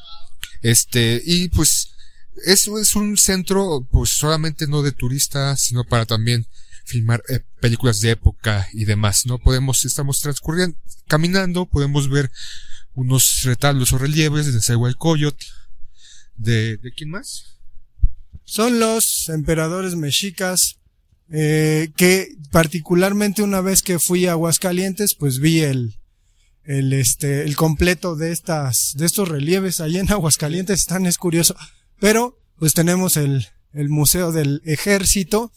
Este, 0.61 1.21
y 1.25 1.49
pues, 1.49 1.91
eso 2.45 2.79
es 2.79 2.95
un 2.95 3.17
centro, 3.17 3.85
pues 3.91 4.11
solamente 4.11 4.65
no 4.67 4.81
de 4.81 4.93
turistas, 4.93 5.61
sino 5.61 5.83
para 5.83 6.05
también 6.05 6.47
filmar 6.85 7.21
eh, 7.29 7.41
películas 7.59 7.99
de 7.99 8.11
época 8.11 8.67
y 8.73 8.85
demás, 8.85 9.25
¿no? 9.25 9.37
Podemos, 9.39 9.85
estamos 9.85 10.19
transcurriendo, 10.21 10.77
caminando, 11.07 11.65
podemos 11.65 12.09
ver 12.09 12.31
unos 12.95 13.43
retablos 13.43 13.93
o 13.93 13.97
relieves 13.97 14.45
de 14.47 14.53
Nezahualcóyotl, 14.53 15.45
de, 16.37 16.77
¿de 16.77 16.91
quién 16.91 17.11
más? 17.11 17.58
Son 18.49 18.79
los 18.79 19.29
emperadores 19.29 19.95
mexicas, 19.95 20.79
eh, 21.31 21.91
que 21.95 22.29
particularmente 22.49 23.43
una 23.43 23.61
vez 23.61 23.83
que 23.83 23.99
fui 23.99 24.25
a 24.25 24.31
Aguascalientes, 24.31 25.13
pues 25.13 25.37
vi 25.37 25.59
el, 25.59 25.99
el, 26.63 26.93
este, 26.93 27.43
el 27.43 27.55
completo 27.55 28.15
de 28.15 28.31
estas, 28.31 28.95
de 28.97 29.05
estos 29.05 29.29
relieves 29.29 29.81
ahí 29.81 29.99
en 29.99 30.11
Aguascalientes, 30.11 30.79
están, 30.79 31.05
es 31.05 31.19
curioso. 31.19 31.55
Pero, 31.99 32.39
pues 32.57 32.73
tenemos 32.73 33.17
el, 33.17 33.45
el 33.71 33.89
Museo 33.89 34.31
del 34.31 34.63
Ejército, 34.65 35.51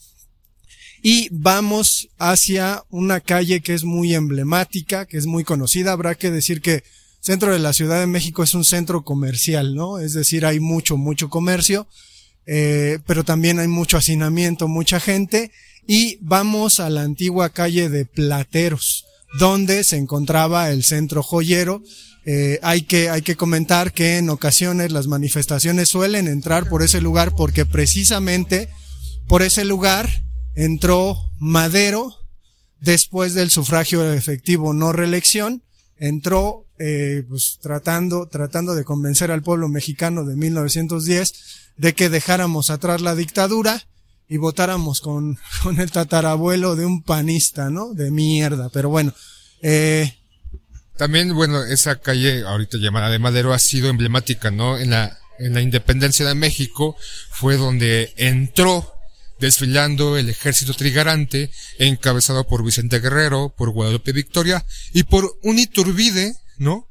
y 1.01 1.29
vamos 1.31 2.09
hacia 2.19 2.83
una 2.89 3.21
calle 3.21 3.61
que 3.61 3.73
es 3.73 3.85
muy 3.85 4.13
emblemática, 4.13 5.07
que 5.07 5.17
es 5.17 5.25
muy 5.25 5.43
conocida. 5.43 5.93
Habrá 5.93 6.13
que 6.13 6.29
decir 6.29 6.61
que 6.61 6.83
centro 7.21 7.51
de 7.53 7.59
la 7.59 7.73
Ciudad 7.73 7.99
de 7.99 8.05
México 8.05 8.43
es 8.43 8.53
un 8.53 8.65
centro 8.65 9.03
comercial, 9.03 9.73
¿no? 9.73 9.97
Es 9.97 10.13
decir, 10.13 10.45
hay 10.45 10.59
mucho, 10.59 10.95
mucho 10.95 11.31
comercio, 11.31 11.87
eh, 12.45 12.99
pero 13.05 13.23
también 13.23 13.59
hay 13.59 13.67
mucho 13.67 13.97
hacinamiento, 13.97 14.67
mucha 14.67 14.99
gente. 14.99 15.51
Y 15.87 16.17
vamos 16.21 16.79
a 16.79 16.89
la 16.89 17.01
antigua 17.01 17.49
calle 17.49 17.89
de 17.89 18.05
Plateros, 18.05 19.05
donde 19.39 19.83
se 19.83 19.97
encontraba 19.97 20.69
el 20.69 20.83
centro 20.83 21.23
joyero. 21.23 21.81
Eh, 22.25 22.59
hay 22.63 22.83
que, 22.83 23.09
hay 23.09 23.21
que 23.21 23.35
comentar 23.35 23.91
que 23.91 24.17
en 24.17 24.29
ocasiones 24.29 24.91
las 24.91 25.07
manifestaciones 25.07 25.89
suelen 25.89 26.27
entrar 26.27 26.69
por 26.69 26.81
ese 26.81 27.01
lugar 27.01 27.35
porque 27.35 27.65
precisamente 27.65 28.69
por 29.27 29.41
ese 29.41 29.65
lugar 29.65 30.09
entró 30.55 31.17
Madero 31.37 32.13
después 32.79 33.33
del 33.33 33.49
sufragio 33.49 34.13
efectivo 34.13 34.73
no 34.73 34.93
reelección, 34.93 35.63
entró 35.97 36.65
eh, 36.79 37.23
pues 37.27 37.59
tratando, 37.61 38.27
tratando 38.27 38.75
de 38.75 38.83
convencer 38.83 39.31
al 39.31 39.41
pueblo 39.41 39.69
mexicano 39.69 40.25
de 40.25 40.35
1910 40.35 41.33
de 41.77 41.93
que 41.93 42.09
dejáramos 42.09 42.69
atrás 42.69 43.01
la 43.01 43.15
dictadura 43.15 43.85
y 44.27 44.37
votáramos 44.37 45.01
con, 45.01 45.37
con 45.63 45.79
el 45.79 45.91
tatarabuelo 45.91 46.75
de 46.75 46.85
un 46.85 47.03
panista, 47.03 47.69
¿no? 47.69 47.93
De 47.93 48.11
mierda, 48.11 48.69
pero 48.69 48.89
bueno. 48.89 49.13
Eh, 49.61 50.13
También, 50.97 51.33
bueno, 51.33 51.63
esa 51.63 51.99
calle 51.99 52.43
ahorita 52.43 52.77
llamada 52.77 53.09
de 53.09 53.19
Madero 53.19 53.53
ha 53.53 53.59
sido 53.59 53.89
emblemática, 53.89 54.51
¿no? 54.51 54.77
En 54.77 54.91
la, 54.91 55.17
en 55.39 55.53
la 55.53 55.61
independencia 55.61 56.25
de 56.25 56.35
México 56.35 56.95
fue 57.31 57.57
donde 57.57 58.13
entró 58.17 58.93
desfilando 59.39 60.17
el 60.17 60.29
ejército 60.29 60.73
trigarante, 60.73 61.51
encabezado 61.77 62.47
por 62.47 62.63
Vicente 62.63 62.99
Guerrero, 62.99 63.53
por 63.57 63.71
Guadalupe 63.71 64.13
Victoria 64.13 64.65
y 64.93 65.03
por 65.03 65.37
un 65.43 65.59
Iturbide, 65.59 66.35
¿no? 66.57 66.87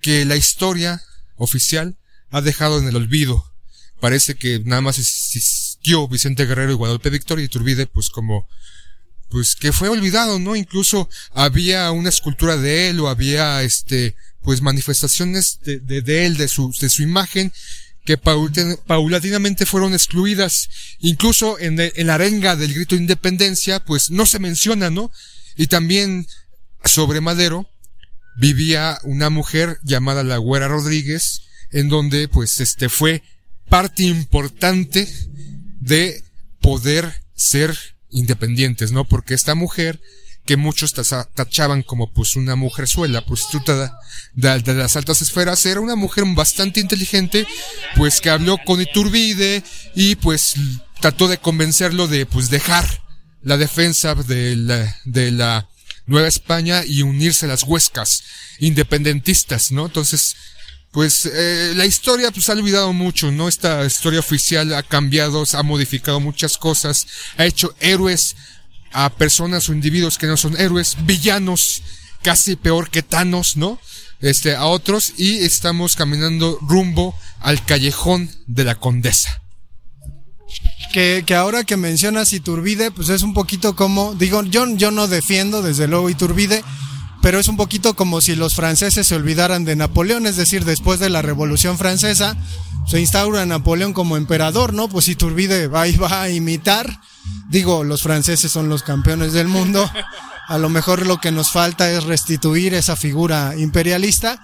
Que 0.00 0.24
la 0.24 0.36
historia 0.36 1.02
oficial 1.36 1.96
ha 2.30 2.42
dejado 2.42 2.78
en 2.78 2.86
el 2.86 2.96
olvido. 2.96 3.44
Parece 4.00 4.34
que 4.34 4.60
nada 4.64 4.82
más 4.82 4.98
existió 4.98 6.06
Vicente 6.08 6.46
Guerrero 6.46 6.72
y 6.72 6.74
Guadalupe 6.74 7.10
Victoria 7.10 7.42
y 7.42 7.46
Iturbide, 7.46 7.86
pues 7.86 8.10
como, 8.10 8.48
pues 9.30 9.56
que 9.56 9.72
fue 9.72 9.88
olvidado, 9.88 10.38
¿no? 10.38 10.54
Incluso 10.54 11.08
había 11.32 11.90
una 11.90 12.10
escultura 12.10 12.56
de 12.56 12.90
él 12.90 13.00
o 13.00 13.08
había, 13.08 13.62
este, 13.62 14.16
pues 14.42 14.62
manifestaciones 14.62 15.58
de, 15.62 16.26
él, 16.26 16.36
de 16.36 16.48
su, 16.48 16.72
de 16.80 16.88
su 16.88 17.02
imagen 17.02 17.52
que 18.06 18.16
paulatinamente 18.16 19.66
fueron 19.66 19.92
excluidas. 19.92 20.70
Incluso 21.00 21.58
en, 21.58 21.76
la 22.06 22.14
arenga 22.14 22.56
del 22.56 22.72
grito 22.72 22.94
de 22.94 23.02
independencia, 23.02 23.80
pues 23.84 24.10
no 24.10 24.24
se 24.24 24.38
menciona, 24.38 24.88
¿no? 24.88 25.10
Y 25.56 25.66
también 25.66 26.26
sobre 26.84 27.20
Madero 27.20 27.68
vivía 28.38 28.98
una 29.02 29.28
mujer 29.28 29.78
llamada 29.82 30.22
la 30.22 30.36
Güera 30.36 30.68
Rodríguez, 30.68 31.42
en 31.72 31.88
donde 31.88 32.28
pues 32.28 32.60
este 32.60 32.88
fue 32.88 33.22
parte 33.68 34.04
importante 34.04 35.08
de 35.80 36.22
poder 36.60 37.22
ser 37.34 37.76
independientes, 38.10 38.92
¿no? 38.92 39.04
Porque 39.04 39.34
esta 39.34 39.54
mujer 39.54 40.00
que 40.46 40.56
muchos 40.56 40.94
tachaban 41.34 41.82
como 41.82 42.12
pues 42.12 42.36
una 42.36 42.54
mujerzuela, 42.54 43.26
prostituta 43.26 43.98
de, 44.34 44.60
de, 44.60 44.74
las 44.74 44.96
altas 44.96 45.20
esferas, 45.20 45.66
era 45.66 45.80
una 45.80 45.96
mujer 45.96 46.24
bastante 46.34 46.80
inteligente, 46.80 47.46
pues 47.96 48.20
que 48.20 48.30
habló 48.30 48.56
con 48.64 48.80
Iturbide 48.80 49.64
y 49.94 50.14
pues 50.14 50.54
trató 51.00 51.26
de 51.26 51.38
convencerlo 51.38 52.06
de 52.06 52.26
pues 52.26 52.48
dejar 52.48 53.02
la 53.42 53.56
defensa 53.56 54.14
de 54.14 54.56
la, 54.56 54.96
de 55.04 55.32
la 55.32 55.68
Nueva 56.06 56.28
España 56.28 56.84
y 56.86 57.02
unirse 57.02 57.46
a 57.46 57.48
las 57.48 57.64
huescas 57.64 58.22
independentistas, 58.60 59.72
¿no? 59.72 59.86
Entonces, 59.86 60.36
pues 60.96 61.28
eh, 61.30 61.74
la 61.76 61.84
historia 61.84 62.30
pues 62.30 62.48
ha 62.48 62.54
olvidado 62.54 62.90
mucho, 62.94 63.30
¿no? 63.30 63.48
Esta 63.48 63.84
historia 63.84 64.18
oficial 64.18 64.72
ha 64.72 64.82
cambiado, 64.82 65.44
ha 65.52 65.62
modificado 65.62 66.20
muchas 66.20 66.56
cosas, 66.56 67.06
ha 67.36 67.44
hecho 67.44 67.74
héroes 67.80 68.34
a 68.92 69.10
personas 69.10 69.68
o 69.68 69.74
individuos 69.74 70.16
que 70.16 70.26
no 70.26 70.38
son 70.38 70.58
héroes, 70.58 70.96
villanos, 71.04 71.82
casi 72.22 72.56
peor 72.56 72.88
que 72.88 73.02
Thanos, 73.02 73.58
¿no? 73.58 73.78
Este, 74.22 74.56
a 74.56 74.64
otros, 74.64 75.12
y 75.18 75.44
estamos 75.44 75.96
caminando 75.96 76.58
rumbo 76.62 77.14
al 77.40 77.62
callejón 77.62 78.30
de 78.46 78.64
la 78.64 78.76
condesa. 78.76 79.42
Que, 80.94 81.24
que 81.26 81.34
ahora 81.34 81.64
que 81.64 81.76
mencionas 81.76 82.32
Iturbide, 82.32 82.90
pues 82.90 83.10
es 83.10 83.22
un 83.22 83.34
poquito 83.34 83.76
como, 83.76 84.14
digo, 84.14 84.42
yo, 84.44 84.66
yo 84.76 84.90
no 84.90 85.08
defiendo 85.08 85.60
desde 85.60 85.88
luego 85.88 86.08
Iturbide, 86.08 86.64
pero 87.26 87.40
es 87.40 87.48
un 87.48 87.56
poquito 87.56 87.96
como 87.96 88.20
si 88.20 88.36
los 88.36 88.54
franceses 88.54 89.04
se 89.04 89.16
olvidaran 89.16 89.64
de 89.64 89.74
Napoleón, 89.74 90.28
es 90.28 90.36
decir, 90.36 90.64
después 90.64 91.00
de 91.00 91.10
la 91.10 91.22
Revolución 91.22 91.76
Francesa, 91.76 92.36
se 92.86 93.00
instaura 93.00 93.44
Napoleón 93.44 93.92
como 93.92 94.16
emperador, 94.16 94.72
¿no? 94.72 94.88
Pues 94.88 95.08
Iturbide 95.08 95.66
va 95.66 95.88
y 95.88 95.96
va 95.96 96.22
a 96.22 96.30
imitar 96.30 97.00
Digo, 97.48 97.82
los 97.82 98.02
franceses 98.02 98.52
son 98.52 98.68
los 98.68 98.84
campeones 98.84 99.32
del 99.32 99.48
mundo. 99.48 99.90
A 100.46 100.56
lo 100.58 100.68
mejor 100.68 101.04
lo 101.04 101.18
que 101.18 101.32
nos 101.32 101.50
falta 101.50 101.90
es 101.90 102.04
restituir 102.04 102.74
esa 102.74 102.94
figura 102.94 103.54
imperialista. 103.56 104.40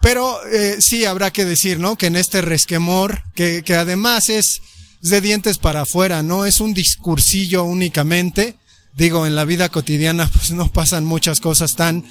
Pero 0.00 0.38
eh, 0.46 0.76
sí 0.78 1.04
habrá 1.04 1.32
que 1.32 1.44
decir, 1.44 1.80
¿no? 1.80 1.96
Que 1.96 2.06
en 2.06 2.14
este 2.14 2.40
resquemor, 2.40 3.24
que, 3.34 3.64
que 3.64 3.74
además 3.74 4.28
es, 4.28 4.62
de 5.00 5.20
dientes 5.20 5.58
para 5.58 5.80
afuera, 5.80 6.22
no 6.22 6.46
es 6.46 6.60
un 6.60 6.72
discursillo 6.72 7.64
únicamente. 7.64 8.56
Digo, 8.94 9.26
en 9.26 9.34
la 9.34 9.44
vida 9.44 9.68
cotidiana 9.68 10.30
pues 10.32 10.52
no 10.52 10.70
pasan 10.70 11.04
muchas 11.04 11.40
cosas 11.40 11.76
tan, 11.76 12.04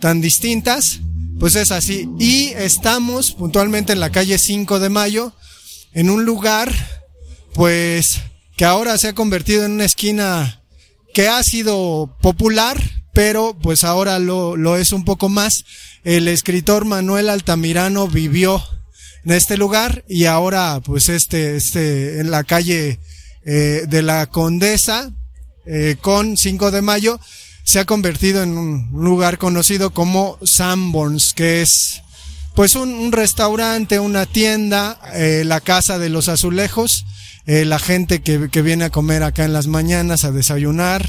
tan 0.00 0.20
distintas. 0.20 1.00
Pues 1.38 1.54
es 1.56 1.70
así. 1.70 2.08
Y 2.18 2.48
estamos 2.56 3.32
puntualmente 3.32 3.92
en 3.92 4.00
la 4.00 4.10
calle 4.10 4.38
5 4.38 4.78
de 4.80 4.88
Mayo, 4.88 5.32
en 5.92 6.08
un 6.10 6.24
lugar, 6.24 6.72
pues, 7.52 8.20
que 8.56 8.64
ahora 8.64 8.96
se 8.96 9.08
ha 9.08 9.14
convertido 9.14 9.64
en 9.64 9.72
una 9.72 9.84
esquina 9.84 10.62
que 11.12 11.28
ha 11.28 11.42
sido 11.42 12.16
popular, 12.20 12.82
pero 13.12 13.56
pues 13.58 13.84
ahora 13.84 14.18
lo, 14.18 14.56
lo 14.56 14.76
es 14.76 14.92
un 14.92 15.04
poco 15.04 15.28
más. 15.28 15.64
El 16.04 16.28
escritor 16.28 16.84
Manuel 16.84 17.30
Altamirano 17.30 18.08
vivió 18.08 18.62
en 19.24 19.32
este 19.32 19.56
lugar 19.56 20.04
y 20.08 20.26
ahora 20.26 20.80
pues 20.84 21.08
este, 21.08 21.56
este, 21.56 22.20
en 22.20 22.30
la 22.30 22.44
calle 22.44 23.00
eh, 23.44 23.84
de 23.88 24.02
la 24.02 24.26
Condesa, 24.26 25.10
eh, 25.66 25.96
con 26.00 26.36
5 26.36 26.70
de 26.70 26.82
mayo, 26.82 27.20
se 27.64 27.80
ha 27.80 27.84
convertido 27.84 28.42
en 28.42 28.56
un 28.56 28.90
lugar 28.92 29.38
conocido 29.38 29.90
como 29.90 30.38
Sanborns, 30.42 31.34
que 31.34 31.62
es 31.62 32.02
pues 32.54 32.74
un, 32.74 32.94
un 32.94 33.12
restaurante, 33.12 34.00
una 34.00 34.24
tienda, 34.24 34.98
eh, 35.12 35.42
la 35.44 35.60
casa 35.60 35.98
de 35.98 36.08
los 36.08 36.28
azulejos, 36.28 37.04
eh, 37.46 37.64
la 37.64 37.78
gente 37.78 38.22
que, 38.22 38.48
que, 38.50 38.62
viene 38.62 38.84
a 38.86 38.90
comer 38.90 39.22
acá 39.22 39.44
en 39.44 39.52
las 39.52 39.66
mañanas, 39.66 40.24
a 40.24 40.32
desayunar, 40.32 41.06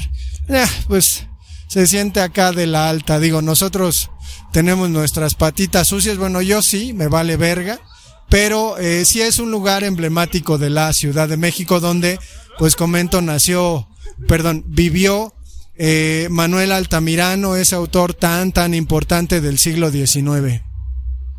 eh, 0.48 0.66
pues 0.86 1.26
se 1.68 1.86
siente 1.86 2.20
acá 2.20 2.52
de 2.52 2.66
la 2.66 2.88
alta. 2.88 3.18
Digo, 3.18 3.42
nosotros 3.42 4.10
tenemos 4.52 4.88
nuestras 4.88 5.34
patitas 5.34 5.88
sucias, 5.88 6.16
bueno, 6.16 6.40
yo 6.40 6.62
sí, 6.62 6.92
me 6.92 7.08
vale 7.08 7.36
verga, 7.36 7.80
pero 8.28 8.78
eh, 8.78 9.04
sí 9.04 9.20
es 9.20 9.38
un 9.38 9.50
lugar 9.50 9.82
emblemático 9.82 10.58
de 10.58 10.70
la 10.70 10.92
Ciudad 10.92 11.28
de 11.28 11.36
México 11.36 11.80
donde, 11.80 12.20
pues 12.58 12.76
comento, 12.76 13.20
nació, 13.20 13.88
perdón, 14.26 14.64
vivió 14.66 15.34
eh, 15.80 16.26
Manuel 16.30 16.72
Altamirano, 16.72 17.54
ese 17.54 17.76
autor 17.76 18.12
tan, 18.12 18.52
tan 18.52 18.74
importante 18.74 19.40
del 19.40 19.58
siglo 19.58 19.92
XIX. 19.92 20.62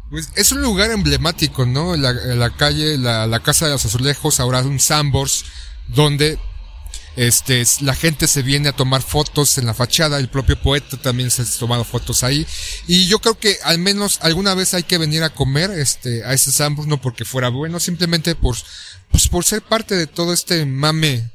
Pues 0.10 0.30
es 0.36 0.52
un 0.54 0.62
lugar 0.62 0.92
emblemático, 0.92 1.66
¿no? 1.66 1.96
La, 1.98 2.50
calle, 2.56 2.98
la, 2.98 3.40
Casa 3.42 3.66
de 3.66 3.74
los 3.74 3.86
Azulejos, 3.86 4.40
ahora 4.40 4.62
un 4.62 4.80
Sambors, 4.80 5.46
donde 5.88 6.40
Este, 7.16 7.64
la 7.82 7.96
gente 7.96 8.28
se 8.28 8.42
viene 8.42 8.70
a 8.70 8.76
tomar 8.76 9.02
fotos 9.02 9.58
en 9.58 9.66
la 9.66 9.74
fachada, 9.74 10.20
el 10.20 10.30
propio 10.30 10.62
poeta 10.62 10.96
también 10.96 11.30
se 11.32 11.42
ha 11.42 11.46
tomado 11.60 11.84
fotos 11.84 12.24
ahí. 12.24 12.48
Y 12.88 13.08
yo 13.08 13.20
creo 13.20 13.38
que 13.38 13.58
al 13.64 13.78
menos 13.78 14.20
alguna 14.22 14.56
vez 14.56 14.74
hay 14.74 14.84
que 14.84 14.98
venir 14.98 15.24
a 15.24 15.32
comer, 15.32 15.70
este, 15.72 16.24
a 16.24 16.34
ese 16.34 16.54
Sambus, 16.54 16.88
no 16.88 17.02
porque 17.02 17.26
fuera 17.26 17.50
bueno, 17.50 17.80
simplemente 17.82 18.36
por, 18.36 18.56
pues 19.12 19.28
por 19.28 19.44
ser 19.44 19.62
parte 19.62 19.96
de 19.96 20.08
todo 20.08 20.32
este 20.32 20.66
mame 20.66 21.30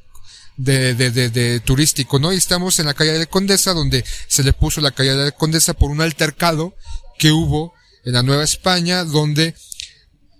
de, 0.57 0.95
de, 0.95 1.11
de, 1.11 1.31
de, 1.31 1.61
turístico, 1.61 2.19
¿no? 2.19 2.33
Y 2.33 2.37
estamos 2.37 2.79
en 2.79 2.87
la 2.87 2.95
calle 2.95 3.19
de 3.19 3.27
Condesa, 3.27 3.73
donde 3.73 4.05
se 4.29 4.43
le 4.43 4.53
puso 4.53 4.81
la 4.81 4.93
calle 4.93 5.15
de 5.15 5.33
Condesa 5.33 5.75
por 5.75 5.91
un 5.91 6.01
altercado 6.01 6.75
que 7.19 7.33
hubo 7.33 7.73
en 8.05 8.13
la 8.13 8.23
Nueva 8.23 8.45
España, 8.45 9.05
donde 9.05 9.55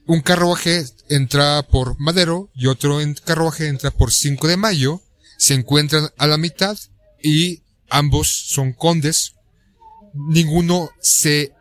un 0.07 0.21
carruaje 0.21 0.85
entra 1.09 1.63
por 1.63 1.99
Madero 1.99 2.51
y 2.55 2.67
otro 2.67 2.99
carruaje 3.25 3.69
entra 3.69 3.91
por 3.91 4.13
5 4.13 4.49
de 4.49 4.57
Mayo, 4.57 5.03
se 5.39 5.55
encuentran 5.55 6.11
a 6.19 6.27
la 6.27 6.37
mitad 6.37 6.77
y 7.23 7.63
ambos 7.91 8.29
son 8.29 8.73
condes. 8.73 9.35
Ninguno 10.13 10.91
se 11.01 11.53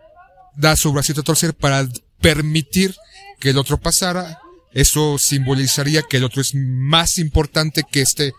da 0.56 0.76
su 0.76 0.92
bracito 0.92 1.22
a 1.22 1.24
torcer 1.24 1.54
para 1.54 1.88
permitir 2.20 2.96
que 3.40 3.50
el 3.50 3.58
otro 3.58 3.80
pasara. 3.80 4.40
Eso 4.74 5.18
simbolizaría 5.18 6.04
que 6.04 6.18
el 6.18 6.24
otro 6.24 6.42
es 6.42 6.54
más 6.56 7.18
importante 7.18 7.84
que 7.90 8.02
este 8.02 8.34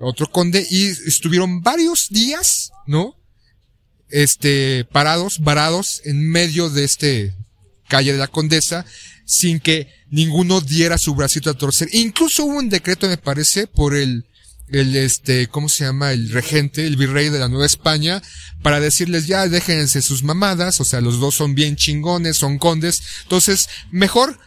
otro 0.00 0.30
conde 0.30 0.66
y 0.70 0.86
estuvieron 0.86 1.60
varios 1.62 2.08
días, 2.10 2.70
¿no? 2.86 3.16
Este, 4.10 4.84
parados, 4.92 5.40
varados 5.40 6.00
en 6.04 6.30
medio 6.30 6.70
de 6.70 6.84
este 6.84 7.34
calle 7.88 8.12
de 8.12 8.18
la 8.18 8.28
Condesa 8.28 8.86
sin 9.24 9.60
que 9.60 9.88
ninguno 10.10 10.60
diera 10.60 10.96
su 10.98 11.14
bracito 11.14 11.50
a 11.50 11.54
torcer. 11.54 11.88
Incluso 11.92 12.44
hubo 12.44 12.58
un 12.58 12.68
decreto, 12.68 13.08
me 13.08 13.18
parece, 13.18 13.66
por 13.66 13.94
el 13.94 14.24
el 14.70 14.96
este, 14.96 15.48
¿cómo 15.48 15.68
se 15.68 15.84
llama? 15.84 16.12
El 16.12 16.30
regente, 16.30 16.86
el 16.86 16.96
virrey 16.96 17.30
de 17.30 17.38
la 17.38 17.48
Nueva 17.48 17.66
España, 17.66 18.22
para 18.62 18.80
decirles 18.80 19.26
ya 19.26 19.48
déjense 19.48 20.02
sus 20.02 20.22
mamadas, 20.22 20.80
o 20.80 20.84
sea, 20.84 21.00
los 21.00 21.20
dos 21.20 21.34
son 21.34 21.54
bien 21.54 21.76
chingones, 21.76 22.36
son 22.36 22.58
condes, 22.58 23.02
entonces, 23.22 23.68
mejor 23.90 24.38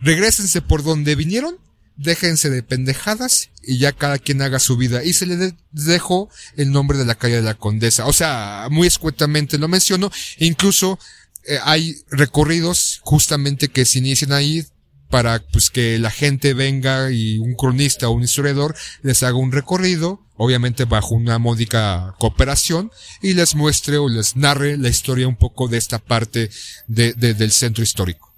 regresense 0.00 0.62
por 0.62 0.82
donde 0.82 1.14
vinieron, 1.14 1.58
déjense 1.96 2.50
de 2.50 2.62
pendejadas 2.62 3.50
y 3.62 3.78
ya 3.78 3.92
cada 3.92 4.18
quien 4.18 4.42
haga 4.42 4.58
su 4.58 4.76
vida. 4.76 5.04
Y 5.04 5.12
se 5.12 5.26
le 5.26 5.54
dejó 5.72 6.28
el 6.56 6.70
nombre 6.70 6.98
de 6.98 7.04
la 7.04 7.14
calle 7.16 7.36
de 7.36 7.42
la 7.42 7.54
Condesa. 7.54 8.06
O 8.06 8.12
sea, 8.12 8.68
muy 8.70 8.86
escuetamente 8.86 9.58
lo 9.58 9.68
menciono. 9.68 10.10
Incluso 10.38 10.98
eh, 11.46 11.58
hay 11.62 11.96
recorridos 12.10 13.00
justamente 13.02 13.68
que 13.68 13.84
se 13.84 13.98
inician 13.98 14.32
ahí 14.32 14.66
para 15.10 15.40
pues 15.52 15.70
que 15.70 15.98
la 15.98 16.10
gente 16.10 16.54
venga 16.54 17.10
y 17.10 17.38
un 17.38 17.54
cronista 17.54 18.08
o 18.08 18.12
un 18.12 18.24
historiador 18.24 18.74
les 19.02 19.22
haga 19.22 19.36
un 19.36 19.52
recorrido, 19.52 20.20
obviamente 20.36 20.84
bajo 20.84 21.14
una 21.14 21.38
módica 21.38 22.14
cooperación, 22.18 22.90
y 23.22 23.34
les 23.34 23.54
muestre 23.54 23.98
o 23.98 24.08
les 24.08 24.36
narre 24.36 24.76
la 24.76 24.88
historia 24.88 25.28
un 25.28 25.36
poco 25.36 25.68
de 25.68 25.78
esta 25.78 25.98
parte 25.98 26.50
de, 26.88 27.12
del 27.14 27.52
centro 27.52 27.84
histórico. 27.84 28.34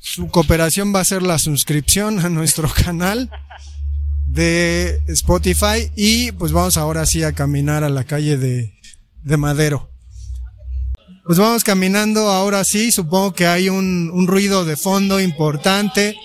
Su 0.00 0.28
cooperación 0.28 0.94
va 0.94 1.00
a 1.00 1.04
ser 1.04 1.22
la 1.22 1.38
suscripción 1.38 2.20
a 2.20 2.28
nuestro 2.28 2.68
canal 2.84 3.30
de 4.26 5.00
Spotify 5.08 5.90
y 5.96 6.32
pues 6.32 6.52
vamos 6.52 6.76
ahora 6.76 7.06
sí 7.06 7.22
a 7.22 7.32
caminar 7.32 7.84
a 7.84 7.88
la 7.88 8.04
calle 8.04 8.36
de, 8.36 8.74
de 9.22 9.36
Madero. 9.36 9.90
Pues 11.24 11.38
vamos 11.38 11.64
caminando 11.64 12.28
ahora 12.30 12.64
sí, 12.64 12.92
supongo 12.92 13.32
que 13.32 13.46
hay 13.46 13.70
un, 13.70 14.10
un 14.12 14.26
ruido 14.26 14.64
de 14.64 14.76
fondo 14.76 15.20
importante, 15.20 16.16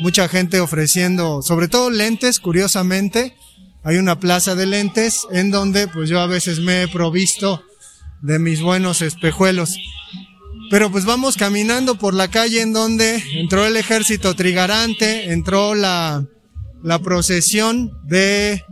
mucha 0.00 0.28
gente 0.28 0.60
ofreciendo, 0.60 1.40
sobre 1.40 1.68
todo 1.68 1.88
lentes, 1.88 2.40
curiosamente, 2.40 3.34
hay 3.84 3.96
una 3.96 4.18
plaza 4.18 4.54
de 4.54 4.66
lentes 4.66 5.26
en 5.30 5.50
donde 5.50 5.88
pues 5.88 6.08
yo 6.08 6.20
a 6.20 6.26
veces 6.26 6.60
me 6.60 6.82
he 6.82 6.88
provisto 6.88 7.62
de 8.22 8.38
mis 8.38 8.62
buenos 8.62 9.02
espejuelos. 9.02 9.76
Pero 10.74 10.90
pues 10.90 11.04
vamos 11.04 11.36
caminando 11.36 12.00
por 12.00 12.14
la 12.14 12.26
calle 12.26 12.60
en 12.60 12.72
donde 12.72 13.22
entró 13.34 13.64
el 13.64 13.76
ejército 13.76 14.34
trigarante, 14.34 15.32
entró 15.32 15.76
la, 15.76 16.26
la 16.82 16.98
procesión 16.98 17.92
de 18.08 18.64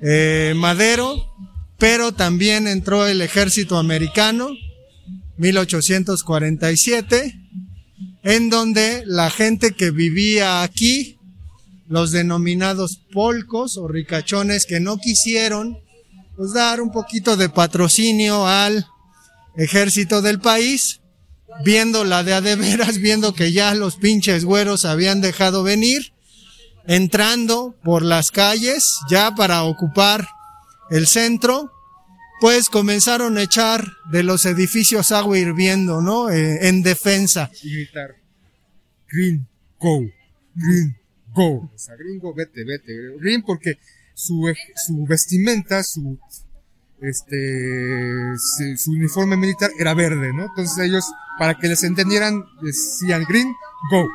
eh, 0.00 0.54
Madero, 0.56 1.32
pero 1.78 2.10
también 2.10 2.66
entró 2.66 3.06
el 3.06 3.22
ejército 3.22 3.78
americano, 3.78 4.48
1847, 5.36 7.40
en 8.24 8.50
donde 8.50 9.04
la 9.06 9.30
gente 9.30 9.70
que 9.70 9.92
vivía 9.92 10.64
aquí, 10.64 11.16
los 11.86 12.10
denominados 12.10 13.02
polcos 13.12 13.76
o 13.76 13.86
ricachones 13.86 14.66
que 14.66 14.80
no 14.80 14.98
quisieron, 14.98 15.78
pues 16.36 16.54
dar 16.54 16.80
un 16.80 16.90
poquito 16.90 17.36
de 17.36 17.48
patrocinio 17.48 18.48
al 18.48 18.84
ejército 19.56 20.22
del 20.22 20.40
país, 20.40 21.02
viendo 21.64 22.04
la 22.04 22.22
de 22.22 22.34
a 22.34 22.40
de 22.40 22.56
veras, 22.56 22.98
viendo 22.98 23.34
que 23.34 23.52
ya 23.52 23.74
los 23.74 23.96
pinches 23.96 24.44
güeros 24.44 24.84
habían 24.84 25.20
dejado 25.20 25.62
venir, 25.62 26.12
entrando 26.86 27.74
por 27.82 28.02
las 28.02 28.30
calles 28.30 28.98
ya 29.10 29.34
para 29.34 29.64
ocupar 29.64 30.26
el 30.90 31.06
centro, 31.06 31.72
pues 32.40 32.68
comenzaron 32.68 33.38
a 33.38 33.42
echar 33.42 33.84
de 34.10 34.22
los 34.22 34.44
edificios 34.44 35.10
agua 35.10 35.38
hirviendo, 35.38 36.00
¿no? 36.00 36.30
Eh, 36.30 36.68
en 36.68 36.82
defensa. 36.82 37.50
Y 37.62 37.74
gritar, 37.74 38.16
Green, 39.08 39.46
go, 39.78 40.02
Green, 40.54 40.96
go. 41.32 41.70
O 41.74 41.78
sea, 41.78 41.94
gringo, 41.96 42.34
vete, 42.34 42.64
vete. 42.64 42.92
Green 43.20 43.42
porque 43.42 43.78
su, 44.14 44.52
su 44.86 45.06
vestimenta, 45.06 45.82
su, 45.82 46.18
este, 47.00 48.34
su 48.76 48.90
uniforme 48.90 49.36
militar 49.36 49.70
era 49.78 49.94
verde, 49.94 50.32
¿no? 50.32 50.44
Entonces 50.44 50.78
ellos, 50.78 51.04
para 51.38 51.54
que 51.54 51.68
les 51.68 51.82
entendieran, 51.84 52.44
decían 52.62 53.24
Green, 53.28 53.54
go. 53.90 54.06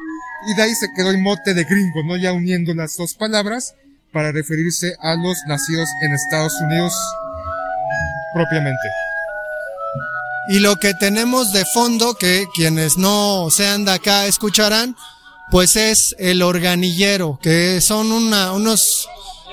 Y 0.48 0.56
de 0.56 0.63
ahí 0.63 0.74
se 0.76 0.88
quedó 0.96 1.12
el 1.12 1.20
mote 1.20 1.54
de 1.54 1.63
gringo, 1.63 2.04
¿no? 2.04 2.17
Ya 2.17 2.34
uniendo 2.34 2.74
las 2.74 2.98
dos 2.98 3.13
palabras 3.13 3.76
para 4.12 4.32
referirse 4.32 4.96
a 5.00 5.15
los 5.15 5.38
nacidos 5.48 5.88
en 6.02 6.13
Estados 6.13 6.54
Unidos 6.62 6.94
propiamente. 8.34 8.88
Y 10.50 10.60
lo 10.60 10.78
que 10.78 10.94
tenemos 10.94 11.54
de 11.54 11.63
fondo, 11.65 12.15
que 12.15 12.46
quienes 12.54 12.98
no 12.98 13.50
sean 13.52 13.86
de 13.86 13.91
acá 13.91 14.26
escucharán, 14.26 14.96
pues 15.52 15.76
es 15.76 16.15
el 16.17 16.41
organillero, 16.41 17.38
que 17.41 17.80
son 17.82 18.12
una, 18.12 18.54
unos, 18.54 19.08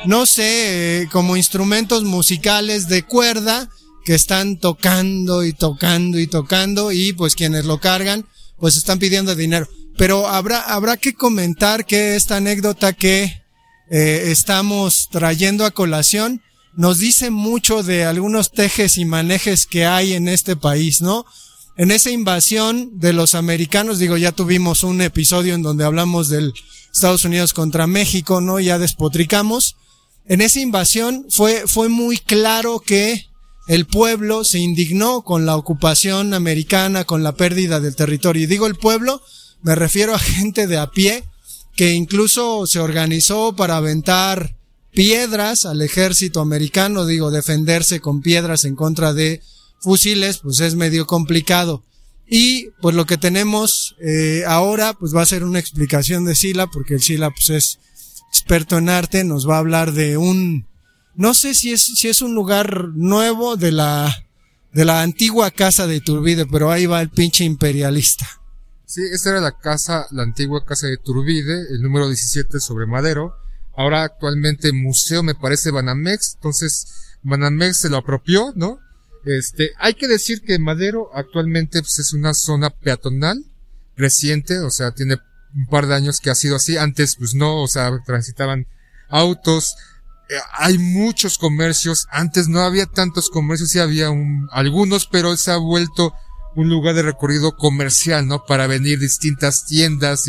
no 0.06 0.26
sé, 0.26 1.02
eh, 1.02 1.08
como 1.10 1.36
instrumentos 1.36 2.04
musicales 2.04 2.88
de 2.88 3.02
cuerda 3.02 3.68
que 4.04 4.14
están 4.14 4.58
tocando 4.58 5.44
y 5.44 5.52
tocando 5.52 6.18
y 6.18 6.26
tocando 6.26 6.92
y 6.92 7.12
pues 7.12 7.34
quienes 7.34 7.64
lo 7.64 7.78
cargan, 7.78 8.26
pues 8.58 8.76
están 8.76 8.98
pidiendo 8.98 9.34
dinero. 9.34 9.68
Pero 9.96 10.28
habrá, 10.28 10.60
habrá 10.60 10.96
que 10.96 11.14
comentar 11.14 11.84
que 11.84 12.16
esta 12.16 12.36
anécdota 12.36 12.92
que 12.92 13.42
eh, 13.90 14.24
estamos 14.26 15.08
trayendo 15.10 15.64
a 15.64 15.72
colación, 15.72 16.42
nos 16.74 16.98
dice 16.98 17.30
mucho 17.30 17.82
de 17.82 18.04
algunos 18.04 18.52
tejes 18.52 18.98
y 18.98 19.04
manejes 19.04 19.66
que 19.66 19.84
hay 19.84 20.12
en 20.12 20.28
este 20.28 20.54
país, 20.54 21.02
¿no? 21.02 21.26
En 21.76 21.90
esa 21.90 22.10
invasión 22.10 22.98
de 23.00 23.12
los 23.12 23.34
americanos, 23.34 23.98
digo, 23.98 24.16
ya 24.16 24.32
tuvimos 24.32 24.84
un 24.84 25.00
episodio 25.00 25.54
en 25.54 25.62
donde 25.62 25.84
hablamos 25.84 26.28
del 26.28 26.52
Estados 26.92 27.24
Unidos 27.24 27.52
contra 27.52 27.86
México, 27.86 28.40
¿no? 28.40 28.60
Ya 28.60 28.78
despotricamos. 28.78 29.76
En 30.28 30.42
esa 30.42 30.60
invasión 30.60 31.26
fue, 31.30 31.64
fue 31.66 31.88
muy 31.88 32.18
claro 32.18 32.80
que 32.80 33.26
el 33.66 33.86
pueblo 33.86 34.44
se 34.44 34.58
indignó 34.58 35.22
con 35.22 35.46
la 35.46 35.56
ocupación 35.56 36.34
americana, 36.34 37.04
con 37.04 37.22
la 37.22 37.32
pérdida 37.32 37.80
del 37.80 37.96
territorio. 37.96 38.42
Y 38.42 38.46
digo 38.46 38.66
el 38.66 38.74
pueblo, 38.74 39.22
me 39.62 39.74
refiero 39.74 40.14
a 40.14 40.18
gente 40.20 40.66
de 40.66 40.76
a 40.76 40.90
pie, 40.90 41.24
que 41.76 41.92
incluso 41.92 42.66
se 42.66 42.80
organizó 42.80 43.56
para 43.56 43.76
aventar 43.76 44.54
piedras 44.92 45.64
al 45.64 45.80
ejército 45.80 46.40
americano, 46.40 47.06
digo, 47.06 47.30
defenderse 47.30 48.00
con 48.00 48.20
piedras 48.20 48.64
en 48.64 48.74
contra 48.74 49.14
de 49.14 49.40
fusiles, 49.80 50.38
pues 50.38 50.60
es 50.60 50.74
medio 50.74 51.06
complicado. 51.06 51.84
Y 52.26 52.70
pues 52.82 52.94
lo 52.94 53.06
que 53.06 53.16
tenemos 53.16 53.96
eh, 54.00 54.42
ahora, 54.46 54.92
pues 54.92 55.14
va 55.14 55.22
a 55.22 55.26
ser 55.26 55.44
una 55.44 55.58
explicación 55.58 56.26
de 56.26 56.34
Sila, 56.34 56.66
porque 56.66 56.94
el 56.94 57.00
Sila 57.00 57.30
pues 57.30 57.48
es 57.50 57.78
experto 58.28 58.78
en 58.78 58.88
arte, 58.88 59.24
nos 59.24 59.48
va 59.48 59.56
a 59.56 59.60
hablar 59.60 59.92
de 59.92 60.16
un, 60.16 60.66
no 61.14 61.34
sé 61.34 61.54
si 61.54 61.72
es, 61.72 61.82
si 61.82 62.08
es 62.08 62.22
un 62.22 62.34
lugar 62.34 62.88
nuevo 62.94 63.56
de 63.56 63.72
la, 63.72 64.26
de 64.72 64.84
la 64.84 65.02
antigua 65.02 65.50
casa 65.50 65.86
de 65.86 66.00
Turbide, 66.00 66.46
pero 66.46 66.70
ahí 66.70 66.86
va 66.86 67.00
el 67.00 67.10
pinche 67.10 67.44
imperialista. 67.44 68.26
Sí, 68.86 69.02
esta 69.12 69.30
era 69.30 69.40
la 69.40 69.58
casa, 69.58 70.06
la 70.10 70.22
antigua 70.22 70.64
casa 70.64 70.86
de 70.86 70.96
Turbide, 70.96 71.66
el 71.70 71.82
número 71.82 72.08
17 72.08 72.60
sobre 72.60 72.86
Madero, 72.86 73.34
Ahora 73.78 74.02
actualmente 74.02 74.72
museo 74.72 75.22
me 75.22 75.36
parece 75.36 75.70
Banamex, 75.70 76.34
entonces 76.34 76.88
Banamex 77.22 77.76
se 77.76 77.88
lo 77.88 77.98
apropió, 77.98 78.52
¿no? 78.56 78.80
Este, 79.24 79.70
hay 79.78 79.94
que 79.94 80.08
decir 80.08 80.42
que 80.42 80.58
Madero 80.58 81.10
actualmente 81.14 81.78
pues, 81.80 82.00
es 82.00 82.12
una 82.12 82.34
zona 82.34 82.70
peatonal 82.70 83.44
reciente, 83.96 84.58
o 84.58 84.70
sea, 84.70 84.90
tiene 84.90 85.18
un 85.54 85.66
par 85.66 85.86
de 85.86 85.94
años 85.94 86.20
que 86.20 86.30
ha 86.30 86.34
sido 86.34 86.56
así, 86.56 86.76
antes 86.76 87.16
pues 87.16 87.34
no, 87.34 87.62
o 87.62 87.68
sea, 87.68 87.90
transitaban 88.04 88.66
autos, 89.08 89.74
hay 90.52 90.78
muchos 90.78 91.38
comercios. 91.38 92.06
Antes 92.10 92.48
no 92.48 92.60
había 92.60 92.86
tantos 92.86 93.30
comercios, 93.30 93.70
sí 93.70 93.78
había 93.78 94.10
un, 94.10 94.48
algunos, 94.52 95.06
pero 95.06 95.36
se 95.36 95.50
ha 95.50 95.56
vuelto 95.56 96.12
un 96.56 96.68
lugar 96.68 96.94
de 96.94 97.02
recorrido 97.02 97.56
comercial, 97.56 98.26
¿no? 98.26 98.44
Para 98.44 98.66
venir 98.66 98.98
distintas 98.98 99.64
tiendas, 99.66 100.24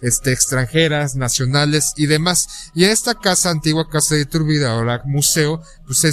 este, 0.00 0.32
extranjeras, 0.32 1.16
nacionales 1.16 1.92
y 1.96 2.06
demás. 2.06 2.70
Y 2.74 2.84
en 2.84 2.90
esta 2.90 3.14
casa, 3.14 3.50
antigua 3.50 3.88
casa 3.88 4.14
de 4.14 4.22
Iturbide, 4.22 4.66
ahora 4.66 5.02
museo, 5.04 5.62
pues 5.86 6.04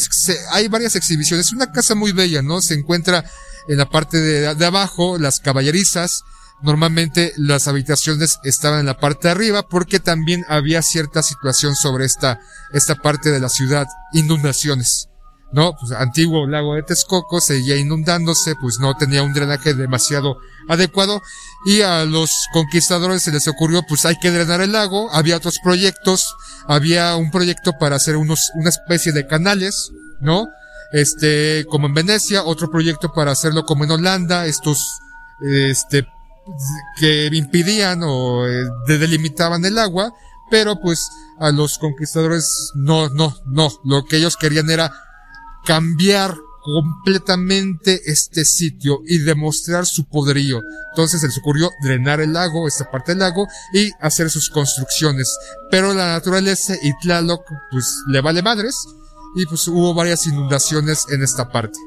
hay 0.51 0.67
varias 0.67 0.95
exhibiciones. 0.95 1.47
Es 1.47 1.53
una 1.53 1.71
casa 1.71 1.95
muy 1.95 2.11
bella, 2.11 2.41
¿no? 2.41 2.61
Se 2.61 2.73
encuentra 2.73 3.23
en 3.67 3.77
la 3.77 3.89
parte 3.89 4.19
de, 4.19 4.53
de 4.53 4.65
abajo, 4.65 5.17
las 5.17 5.39
caballerizas, 5.39 6.23
normalmente 6.63 7.33
las 7.37 7.67
habitaciones 7.67 8.39
estaban 8.43 8.79
en 8.79 8.85
la 8.85 8.97
parte 8.97 9.27
de 9.27 9.33
arriba 9.33 9.67
porque 9.67 9.99
también 9.99 10.45
había 10.47 10.81
cierta 10.81 11.21
situación 11.21 11.75
sobre 11.75 12.05
esta, 12.05 12.39
esta 12.71 12.95
parte 12.95 13.31
de 13.31 13.39
la 13.39 13.49
ciudad, 13.49 13.85
inundaciones. 14.13 15.09
¿no? 15.51 15.75
Pues 15.79 15.91
antiguo 15.91 16.47
lago 16.47 16.73
de 16.73 16.81
Texcoco 16.81 17.39
seguía 17.39 17.75
inundándose, 17.75 18.55
pues 18.55 18.79
no 18.79 18.95
tenía 18.95 19.21
un 19.21 19.33
drenaje 19.33 19.75
demasiado 19.75 20.37
adecuado 20.67 21.21
y 21.65 21.81
a 21.81 22.05
los 22.05 22.31
conquistadores 22.53 23.21
se 23.21 23.31
les 23.31 23.47
ocurrió 23.47 23.83
pues 23.87 24.05
hay 24.05 24.15
que 24.15 24.31
drenar 24.31 24.61
el 24.61 24.71
lago, 24.71 25.11
había 25.11 25.37
otros 25.37 25.59
proyectos, 25.63 26.35
había 26.67 27.15
un 27.17 27.29
proyecto 27.29 27.73
para 27.79 27.97
hacer 27.97 28.15
unos, 28.17 28.51
una 28.55 28.69
especie 28.69 29.11
de 29.11 29.27
canales, 29.27 29.91
¿no? 30.21 30.47
Este, 30.91 31.65
como 31.69 31.87
en 31.87 31.93
Venecia, 31.93 32.43
otro 32.43 32.71
proyecto 32.71 33.13
para 33.13 33.31
hacerlo 33.31 33.65
como 33.65 33.83
en 33.83 33.91
Holanda, 33.91 34.47
estos, 34.47 34.79
este, 35.41 36.07
que 36.99 37.29
impidían 37.31 38.01
o 38.03 38.47
eh, 38.47 38.65
delimitaban 38.87 39.65
el 39.65 39.77
agua, 39.77 40.13
pero 40.49 40.79
pues 40.79 41.09
a 41.39 41.51
los 41.51 41.77
conquistadores 41.77 42.71
no, 42.75 43.09
no, 43.09 43.35
no, 43.45 43.69
lo 43.83 44.05
que 44.05 44.17
ellos 44.17 44.37
querían 44.37 44.69
era 44.69 44.93
cambiar 45.65 46.35
completamente 46.63 48.01
este 48.05 48.45
sitio 48.45 49.01
y 49.05 49.19
demostrar 49.19 49.85
su 49.85 50.05
poderío. 50.05 50.61
Entonces 50.91 51.21
les 51.21 51.37
ocurrió 51.37 51.69
drenar 51.83 52.21
el 52.21 52.33
lago, 52.33 52.67
esta 52.67 52.89
parte 52.89 53.11
del 53.11 53.19
lago, 53.19 53.47
y 53.73 53.91
hacer 53.99 54.29
sus 54.29 54.49
construcciones. 54.49 55.37
Pero 55.69 55.93
la 55.93 56.13
naturaleza 56.13 56.75
y 56.81 56.97
Tlaloc, 56.99 57.43
pues 57.69 57.85
le 58.07 58.21
vale 58.21 58.41
madres, 58.41 58.75
y 59.35 59.45
pues 59.45 59.67
hubo 59.67 59.93
varias 59.93 60.25
inundaciones 60.25 61.05
en 61.09 61.21
esta 61.21 61.49
parte. 61.51 61.77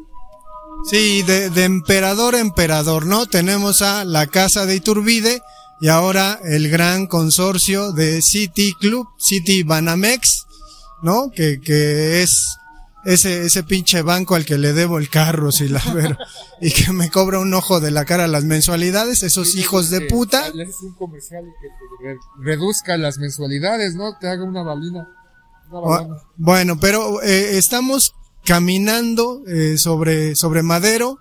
Sí, 0.84 1.22
de, 1.22 1.50
de 1.50 1.64
emperador 1.64 2.34
a 2.34 2.40
emperador, 2.40 3.06
¿no? 3.06 3.26
Tenemos 3.26 3.82
a 3.82 4.04
la 4.04 4.26
casa 4.26 4.66
de 4.66 4.76
Iturbide 4.76 5.42
y 5.80 5.88
ahora 5.88 6.38
el 6.44 6.70
gran 6.70 7.06
consorcio 7.06 7.92
de 7.92 8.22
City 8.22 8.74
Club, 8.78 9.08
City 9.18 9.62
Banamex, 9.62 10.46
¿no? 11.02 11.30
Que, 11.30 11.60
que 11.60 12.22
es 12.22 12.56
ese, 13.04 13.46
ese 13.46 13.62
pinche 13.62 14.02
banco 14.02 14.34
al 14.34 14.44
que 14.44 14.58
le 14.58 14.72
debo 14.72 14.98
el 14.98 15.08
carro, 15.08 15.52
si 15.52 15.68
la 15.68 15.80
ver, 15.94 16.18
y 16.60 16.72
que 16.72 16.92
me 16.92 17.08
cobra 17.08 17.38
un 17.38 17.54
ojo 17.54 17.78
de 17.78 17.92
la 17.92 18.04
cara 18.04 18.26
las 18.26 18.44
mensualidades, 18.44 19.22
esos 19.22 19.54
hijos 19.54 19.90
de 19.90 20.02
puta. 20.02 20.50
un 20.52 20.94
comercial 20.94 21.44
que 22.00 22.16
reduzca 22.40 22.96
las 22.96 23.18
mensualidades, 23.18 23.94
¿no? 23.94 24.18
Te 24.18 24.28
haga 24.28 24.42
una 24.42 24.62
balina. 24.62 25.08
Bueno, 26.36 26.78
pero 26.80 27.22
eh, 27.22 27.58
estamos 27.58 28.15
caminando 28.46 29.42
eh, 29.46 29.76
sobre, 29.76 30.34
sobre 30.36 30.62
Madero 30.62 31.18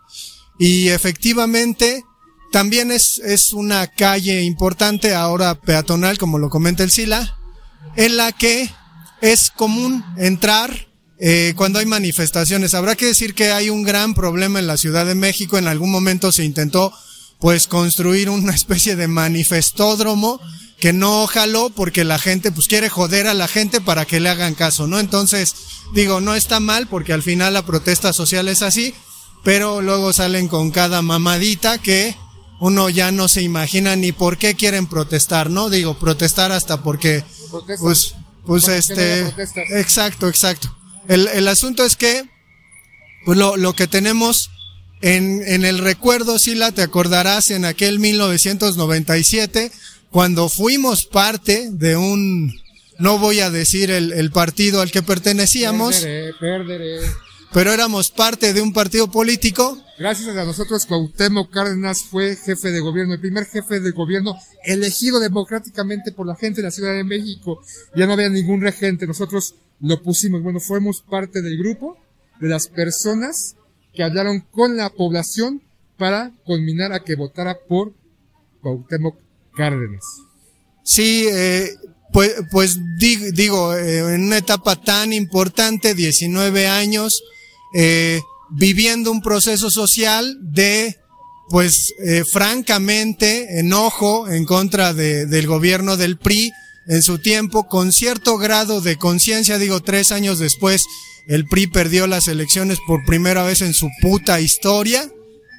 y 0.57 0.89
efectivamente 0.89 2.03
también 2.51 2.91
es, 2.91 3.17
es 3.17 3.51
una 3.51 3.87
calle 3.87 4.43
importante, 4.43 5.13
ahora 5.13 5.59
peatonal, 5.59 6.17
como 6.17 6.37
lo 6.37 6.49
comenta 6.49 6.83
el 6.83 6.91
Sila, 6.91 7.37
en 7.97 8.15
la 8.15 8.31
que 8.31 8.69
es 9.21 9.51
común 9.51 10.05
entrar 10.17 10.87
eh, 11.17 11.53
cuando 11.55 11.79
hay 11.79 11.85
manifestaciones. 11.85 12.73
Habrá 12.73 12.95
que 12.95 13.07
decir 13.07 13.33
que 13.33 13.51
hay 13.51 13.69
un 13.69 13.83
gran 13.83 14.13
problema 14.13 14.59
en 14.59 14.67
la 14.67 14.77
Ciudad 14.77 15.05
de 15.05 15.15
México. 15.15 15.57
En 15.57 15.67
algún 15.67 15.91
momento 15.91 16.31
se 16.31 16.45
intentó 16.45 16.93
pues 17.39 17.67
construir 17.67 18.29
una 18.29 18.53
especie 18.53 18.95
de 18.95 19.07
manifestódromo 19.07 20.39
que 20.79 20.93
no 20.93 21.25
jaló 21.27 21.69
porque 21.69 22.03
la 22.03 22.19
gente 22.19 22.51
pues 22.51 22.67
quiere 22.67 22.89
joder 22.89 23.27
a 23.27 23.33
la 23.33 23.47
gente 23.47 23.81
para 23.81 24.05
que 24.05 24.19
le 24.19 24.29
hagan 24.29 24.55
caso, 24.55 24.87
¿no? 24.87 24.99
Entonces, 24.99 25.55
digo, 25.93 26.21
no 26.21 26.35
está 26.35 26.59
mal 26.59 26.87
porque 26.87 27.13
al 27.13 27.23
final 27.23 27.53
la 27.53 27.65
protesta 27.65 28.13
social 28.13 28.47
es 28.47 28.61
así, 28.61 28.93
pero 29.43 29.81
luego 29.81 30.11
salen 30.13 30.47
con 30.47 30.71
cada 30.71 31.01
mamadita 31.01 31.77
que 31.77 32.15
uno 32.59 32.89
ya 32.89 33.11
no 33.11 33.27
se 33.27 33.41
imagina 33.41 33.95
ni 33.95 34.11
por 34.11 34.37
qué 34.37 34.55
quieren 34.55 34.87
protestar, 34.87 35.49
¿no? 35.49 35.69
Digo, 35.69 35.97
protestar 35.97 36.51
hasta 36.51 36.81
porque 36.81 37.23
pues 37.79 38.15
pues 38.45 38.67
este 38.67 39.21
exacto, 39.79 40.27
exacto. 40.27 40.75
El, 41.07 41.27
el 41.27 41.47
asunto 41.47 41.83
es 41.83 41.95
que, 41.95 42.23
pues 43.25 43.37
lo, 43.37 43.57
lo 43.57 43.73
que 43.73 43.87
tenemos 43.87 44.49
en, 45.01 45.43
en 45.45 45.65
el 45.65 45.79
recuerdo, 45.79 46.39
Sila, 46.39 46.71
te 46.71 46.81
acordarás 46.81 47.51
en 47.51 47.65
aquel 47.65 47.99
1997, 47.99 49.71
cuando 50.09 50.49
fuimos 50.49 51.05
parte 51.05 51.69
de 51.71 51.95
un, 51.95 52.53
no 52.99 53.19
voy 53.19 53.41
a 53.41 53.49
decir 53.49 53.91
el, 53.91 54.13
el 54.13 54.31
partido 54.31 54.81
al 54.81 54.91
que 54.91 55.03
pertenecíamos. 55.03 55.97
Perderé, 55.97 56.33
perderé. 56.39 56.99
Pero 57.55 57.71
éramos 57.71 58.11
parte 58.11 58.53
de 58.53 58.61
un 58.61 58.73
partido 58.73 59.09
político. 59.09 59.81
Gracias 59.97 60.35
a 60.35 60.43
nosotros, 60.43 60.85
Cuauhtémoc 60.85 61.49
Cárdenas 61.51 62.01
fue 62.01 62.35
jefe 62.35 62.71
de 62.71 62.81
gobierno, 62.81 63.13
el 63.13 63.21
primer 63.21 63.45
jefe 63.45 63.79
de 63.79 63.91
gobierno 63.91 64.35
elegido 64.65 65.21
democráticamente 65.21 66.11
por 66.11 66.27
la 66.27 66.35
gente 66.35 66.57
de 66.61 66.67
la 66.67 66.71
Ciudad 66.71 66.93
de 66.93 67.05
México. 67.05 67.61
Ya 67.95 68.07
no 68.07 68.13
había 68.13 68.27
ningún 68.27 68.59
regente. 68.59 69.07
Nosotros 69.07 69.55
lo 69.79 70.01
pusimos. 70.03 70.43
Bueno, 70.43 70.59
fuimos 70.59 71.01
parte 71.01 71.41
del 71.41 71.57
grupo 71.57 71.97
de 72.41 72.49
las 72.49 72.67
personas 72.67 73.55
que 73.95 74.03
hablaron 74.03 74.41
con 74.51 74.77
la 74.77 74.89
población 74.89 75.61
para 75.97 76.31
culminar 76.45 76.93
a 76.93 77.03
que 77.03 77.15
votara 77.15 77.57
por 77.67 77.93
Cuauhtémoc 78.61 79.15
Cárdenas. 79.55 80.03
Sí, 80.83 81.27
eh, 81.31 81.71
pues, 82.15 82.33
pues 82.49 82.79
digo, 82.97 83.75
eh, 83.75 84.15
en 84.15 84.23
una 84.23 84.37
etapa 84.37 84.75
tan 84.75 85.11
importante, 85.11 85.93
19 85.95 86.67
años, 86.67 87.21
eh, 87.73 88.21
viviendo 88.49 89.11
un 89.11 89.21
proceso 89.21 89.69
social 89.69 90.37
de, 90.41 90.95
pues, 91.49 91.93
eh, 92.05 92.23
francamente, 92.23 93.59
enojo 93.59 94.29
en 94.29 94.45
contra 94.45 94.93
de, 94.93 95.25
del 95.25 95.45
gobierno 95.47 95.97
del 95.97 96.17
PRI, 96.17 96.53
en 96.87 97.01
su 97.01 97.19
tiempo, 97.19 97.67
con 97.67 97.91
cierto 97.91 98.37
grado 98.37 98.81
de 98.81 98.97
conciencia, 98.97 99.57
digo, 99.57 99.81
tres 99.81 100.11
años 100.11 100.39
después, 100.39 100.85
el 101.27 101.47
PRI 101.47 101.67
perdió 101.67 102.07
las 102.07 102.27
elecciones 102.27 102.79
por 102.87 103.05
primera 103.05 103.43
vez 103.43 103.61
en 103.61 103.73
su 103.73 103.89
puta 104.01 104.39
historia, 104.39 105.09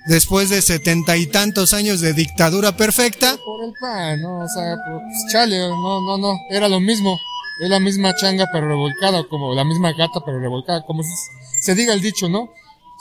después 0.07 0.49
de 0.51 0.63
setenta 0.63 1.17
y 1.17 1.27
tantos 1.27 1.73
años 1.73 2.01
de 2.01 2.13
dictadura 2.13 2.77
perfecta. 2.77 3.37
Por 3.45 3.65
el 3.65 3.73
PAN, 3.81 4.23
¿no? 4.23 4.39
O 4.39 4.49
sea, 4.49 4.77
pues, 4.87 5.33
chale, 5.33 5.59
no, 5.59 6.01
no, 6.01 6.19
no, 6.19 6.39
era 6.51 6.69
lo 6.69 6.81
mismo. 6.81 7.19
Es 7.61 7.71
la 7.71 7.81
misma 7.81 8.15
changa 8.15 8.47
pero 8.53 8.69
revolcada, 8.69 9.25
como 9.29 9.55
la 9.55 9.65
misma 9.65 9.93
gata 9.93 10.21
pero 10.25 10.39
revolcada, 10.39 10.85
como 10.85 11.03
se, 11.03 11.11
se 11.63 11.75
diga 11.75 11.95
el 11.95 12.03
dicho, 12.03 12.29
¿no? 12.29 12.51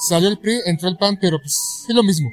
Salió 0.09 0.29
el 0.29 0.39
PRI, 0.39 0.61
entró 0.65 0.89
el 0.89 0.97
PAN, 0.97 1.17
pero 1.21 1.39
pues 1.39 1.85
es 1.87 1.93
lo 1.93 2.03
mismo. 2.03 2.31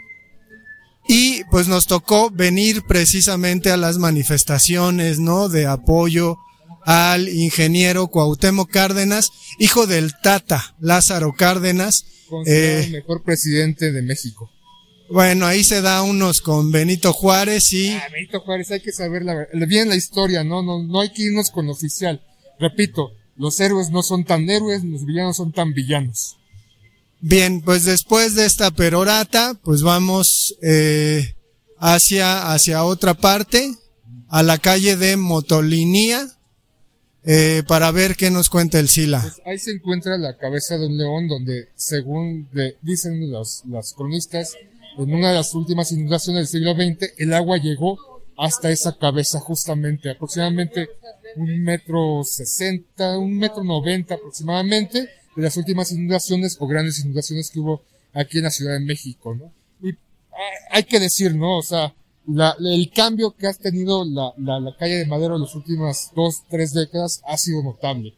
Y 1.07 1.45
pues 1.45 1.69
nos 1.69 1.87
tocó 1.87 2.31
venir 2.31 2.83
precisamente 2.87 3.71
a 3.71 3.77
las 3.77 3.99
manifestaciones, 3.99 5.19
¿no? 5.19 5.49
De 5.49 5.67
apoyo 5.67 6.39
al 6.85 7.29
ingeniero 7.29 8.09
Cuauhtémoc 8.09 8.71
Cárdenas, 8.71 9.31
hijo 9.59 9.87
del 9.87 10.13
Tata 10.23 10.75
Lázaro 10.81 11.33
Cárdenas. 11.37 12.05
Eh, 12.47 12.85
el 12.87 12.93
mejor 12.93 13.23
presidente 13.23 13.93
de 13.93 14.03
México. 14.03 14.51
Bueno, 15.11 15.47
ahí 15.47 15.63
se 15.63 15.83
da 15.83 16.03
unos 16.03 16.41
con 16.41 16.73
Benito 16.73 17.13
Juárez 17.13 17.73
y... 17.73 17.91
Ah, 17.91 18.09
Benito 18.11 18.41
Juárez, 18.41 18.71
hay 18.71 18.81
que 18.81 18.93
saber 18.93 19.23
la, 19.23 19.47
bien 19.67 19.91
la 19.91 19.97
historia, 19.97 20.43
¿no? 20.43 20.63
No, 20.63 20.83
no 20.83 21.01
hay 21.01 21.13
que 21.13 21.25
irnos 21.25 21.51
con 21.51 21.69
oficial. 21.69 22.23
Repito, 22.59 23.13
los 23.37 23.61
héroes 23.61 23.91
no 23.91 24.03
son 24.03 24.25
tan 24.25 24.49
héroes, 24.49 24.83
los 24.85 25.05
villanos 25.05 25.37
son 25.37 25.53
tan 25.53 25.75
villanos. 25.75 26.39
Bien, 27.25 27.61
pues 27.61 27.85
después 27.85 28.35
de 28.35 28.47
esta 28.47 28.73
perorata, 28.73 29.55
pues 29.63 29.83
vamos 29.83 30.57
eh, 30.61 31.37
hacia, 31.79 32.53
hacia 32.53 32.83
otra 32.83 33.15
parte, 33.15 33.77
a 34.29 34.43
la 34.43 34.59
calle 34.59 34.97
de 34.97 35.17
Motolinía, 35.17 36.27
eh, 37.25 37.63
para 37.69 37.93
ver 37.93 38.17
qué 38.17 38.33
nos 38.33 38.51
cuenta 38.51 38.81
el 38.81 38.89
Sila. 38.89 39.21
Pues 39.21 39.41
ahí 39.47 39.59
se 39.61 39.71
encuentra 39.71 40.19
la 40.19 40.37
cabeza 40.37 40.77
de 40.77 40.87
un 40.89 40.99
león, 40.99 41.29
donde, 41.29 41.69
según 41.77 42.49
dicen 42.83 43.31
los, 43.31 43.63
las 43.69 43.93
cronistas, 43.93 44.57
en 44.99 45.15
una 45.15 45.29
de 45.29 45.37
las 45.37 45.55
últimas 45.55 45.93
inundaciones 45.93 46.51
del 46.51 46.61
siglo 46.61 46.75
XX, 46.75 47.13
el 47.19 47.35
agua 47.35 47.59
llegó 47.59 47.99
hasta 48.37 48.73
esa 48.73 48.99
cabeza 48.99 49.39
justamente, 49.39 50.11
aproximadamente 50.11 50.89
un 51.37 51.63
metro 51.63 52.25
sesenta, 52.25 53.17
un 53.17 53.39
metro 53.39 53.63
noventa 53.63 54.17
aproximadamente, 54.17 55.09
de 55.37 55.43
las 55.43 55.57
últimas 55.57 55.91
inundaciones 55.93 56.57
o 56.61 56.67
grandes 56.67 57.01
inundaciones 57.01 57.51
que 57.51 57.61
hubo 57.61 57.83
aquí 58.13 58.39
en 58.39 58.45
la 58.45 58.51
Ciudad 58.51 58.75
de 58.75 58.81
México, 58.85 59.35
¿no? 59.35 59.53
Y 59.83 59.97
hay 60.71 60.85
que 60.85 61.01
decir, 61.01 61.35
¿no? 61.35 61.59
O 61.59 61.63
sea, 61.63 61.95
la, 62.27 62.55
el 62.61 62.91
cambio 62.95 63.35
que 63.35 63.47
ha 63.47 63.55
tenido 63.55 64.05
la, 64.05 64.33
la, 64.39 64.61
la 64.61 64.77
calle 64.77 64.97
de 64.97 65.07
Madero 65.07 65.37
en 65.37 65.43
las 65.43 65.55
últimas 65.55 66.11
dos, 66.15 66.43
tres 66.49 66.73
décadas 66.73 67.23
ha 67.27 67.37
sido 67.37 67.63
notable. 67.63 68.15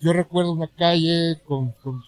yo 0.00 0.12
recuerdo 0.12 0.52
una 0.52 0.68
calle 0.68 1.40
con, 1.44 1.72
con 1.82 2.02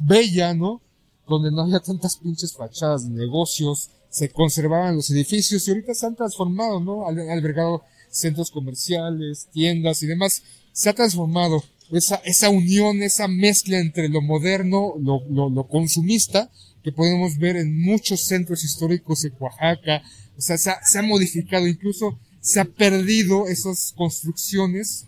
bella, 0.00 0.54
¿no? 0.54 0.80
Donde 1.28 1.50
no 1.50 1.62
había 1.62 1.80
tantas 1.80 2.16
pinches 2.16 2.54
fachadas 2.54 3.08
de 3.08 3.14
negocios, 3.14 3.90
se 4.08 4.30
conservaban 4.30 4.96
los 4.96 5.10
edificios 5.10 5.66
y 5.66 5.70
ahorita 5.70 5.92
se 5.94 6.06
han 6.06 6.16
transformado, 6.16 6.80
¿no? 6.80 7.06
Han 7.06 7.18
albergado 7.30 7.82
centros 8.10 8.50
comerciales, 8.50 9.48
tiendas 9.52 10.02
y 10.02 10.06
demás. 10.06 10.42
Se 10.72 10.88
ha 10.88 10.94
transformado 10.94 11.62
esa, 11.92 12.16
esa 12.24 12.50
unión, 12.50 13.02
esa 13.02 13.28
mezcla 13.28 13.78
entre 13.78 14.08
lo 14.08 14.20
moderno, 14.20 14.94
lo, 15.00 15.22
lo, 15.30 15.50
lo 15.50 15.68
consumista, 15.68 16.50
que 16.82 16.92
podemos 16.92 17.38
ver 17.38 17.56
en 17.56 17.80
muchos 17.80 18.22
centros 18.22 18.64
históricos 18.64 19.24
en 19.24 19.32
Oaxaca. 19.38 20.02
O 20.36 20.40
sea, 20.40 20.58
se 20.58 20.70
ha, 20.70 20.78
se 20.84 20.98
ha 20.98 21.02
modificado, 21.02 21.66
incluso 21.66 22.18
se 22.40 22.60
ha 22.60 22.64
perdido 22.64 23.48
esas 23.48 23.92
construcciones 23.96 25.06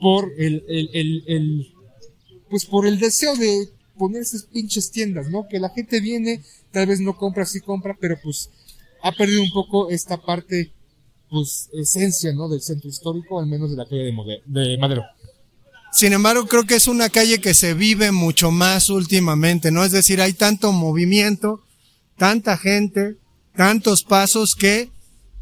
por 0.00 0.32
el, 0.38 0.64
el, 0.68 0.90
el, 0.92 1.24
el, 1.28 1.72
pues 2.50 2.66
por 2.66 2.86
el 2.86 2.98
deseo 2.98 3.36
de 3.36 3.68
poner 3.96 4.22
esas 4.22 4.44
pinches 4.44 4.90
tiendas, 4.90 5.28
¿no? 5.28 5.46
Que 5.48 5.60
la 5.60 5.70
gente 5.70 6.00
viene, 6.00 6.40
tal 6.72 6.86
vez 6.86 7.00
no 7.00 7.16
compra, 7.16 7.46
sí 7.46 7.60
compra, 7.60 7.96
pero 8.00 8.18
pues 8.20 8.50
ha 9.02 9.12
perdido 9.12 9.42
un 9.42 9.50
poco 9.50 9.90
esta 9.90 10.20
parte, 10.20 10.72
pues, 11.30 11.68
esencia, 11.72 12.32
¿no? 12.32 12.48
Del 12.48 12.62
centro 12.62 12.88
histórico, 12.88 13.38
al 13.38 13.46
menos 13.46 13.70
de 13.70 13.76
la 13.76 13.84
calle 13.84 14.04
de, 14.04 14.42
de 14.46 14.78
Madero. 14.78 15.04
Sin 15.92 16.14
embargo, 16.14 16.46
creo 16.46 16.64
que 16.64 16.76
es 16.76 16.86
una 16.86 17.10
calle 17.10 17.40
que 17.40 17.52
se 17.52 17.74
vive 17.74 18.12
mucho 18.12 18.50
más 18.50 18.88
últimamente, 18.88 19.70
¿no? 19.70 19.84
Es 19.84 19.92
decir, 19.92 20.22
hay 20.22 20.32
tanto 20.32 20.72
movimiento, 20.72 21.62
tanta 22.16 22.56
gente, 22.56 23.16
tantos 23.54 24.02
pasos 24.02 24.54
que 24.58 24.88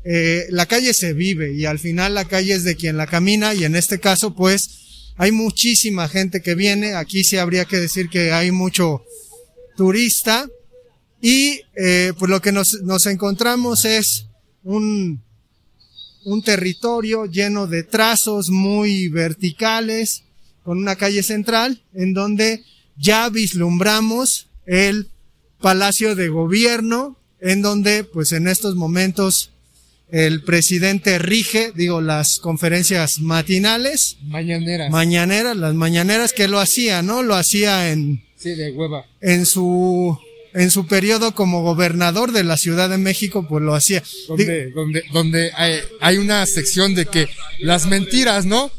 eh, 0.05 0.47
la 0.51 0.67
calle 0.67 0.93
se 0.93 1.13
vive 1.13 1.53
y 1.53 1.67
al 1.67 1.79
final 1.79 2.15
la 2.15 2.25
calle 2.25 2.55
es 2.55 2.65
de 2.65 2.75
quien 2.75 2.97
la 2.97 3.07
camina 3.07 3.55
y 3.55 3.65
en 3.65 3.77
este 3.77 4.01
caso 4.01 4.35
pues 4.35 5.13
hay 5.17 5.31
muchísima 5.31 6.09
gente 6.09 6.41
que 6.41 6.55
viene, 6.55 6.95
aquí 6.95 7.23
sí 7.23 7.37
habría 7.37 7.67
que 7.67 7.77
decir 7.77 8.09
que 8.09 8.33
hay 8.33 8.51
mucho 8.51 9.05
turista 9.77 10.49
y 11.21 11.61
eh, 11.77 12.13
pues 12.19 12.31
lo 12.31 12.41
que 12.41 12.51
nos, 12.51 12.79
nos 12.83 13.05
encontramos 13.07 13.85
es 13.85 14.25
un, 14.65 15.23
un 16.25 16.43
territorio 16.43 17.27
lleno 17.27 17.67
de 17.67 17.83
trazos 17.83 18.49
muy 18.49 19.09
verticales 19.09 20.25
con 20.71 20.79
una 20.79 20.95
calle 20.95 21.25
central 21.25 21.83
en 21.95 22.15
donde 22.15 22.63
ya 22.97 23.29
vislumbramos 23.29 24.47
el 24.67 25.09
Palacio 25.61 26.15
de 26.15 26.29
Gobierno 26.29 27.17
en 27.41 27.61
donde 27.61 28.05
pues 28.05 28.31
en 28.31 28.47
estos 28.47 28.77
momentos 28.77 29.51
el 30.13 30.45
presidente 30.45 31.19
rige, 31.19 31.73
digo, 31.75 32.01
las 32.01 32.39
conferencias 32.39 33.19
matinales. 33.19 34.19
Mañaneras. 34.23 34.93
Mañaneras, 34.93 35.57
las 35.57 35.75
mañaneras 35.75 36.33
que 36.33 36.47
lo 36.47 36.61
hacía, 36.61 37.03
¿no? 37.03 37.25
Lo 37.25 37.35
hacía 37.35 37.91
en... 37.91 38.23
Sí, 38.37 38.51
de 38.51 38.71
hueva. 38.71 39.05
En 39.21 39.47
su, 39.47 40.17
en 40.55 40.71
su 40.71 40.87
periodo 40.87 41.35
como 41.35 41.65
gobernador 41.65 42.31
de 42.31 42.45
la 42.45 42.57
Ciudad 42.57 42.89
de 42.89 42.99
México, 42.99 43.45
pues 43.49 43.65
lo 43.65 43.75
hacía. 43.75 44.05
Donde, 44.29 44.71
donde, 44.71 45.03
donde 45.13 45.51
hay, 45.57 45.81
hay, 46.01 46.19
una 46.19 46.47
sección 46.47 46.95
de 46.95 47.07
que 47.07 47.27
las 47.59 47.89
mentiras, 47.89 48.47
¿no? 48.47 48.71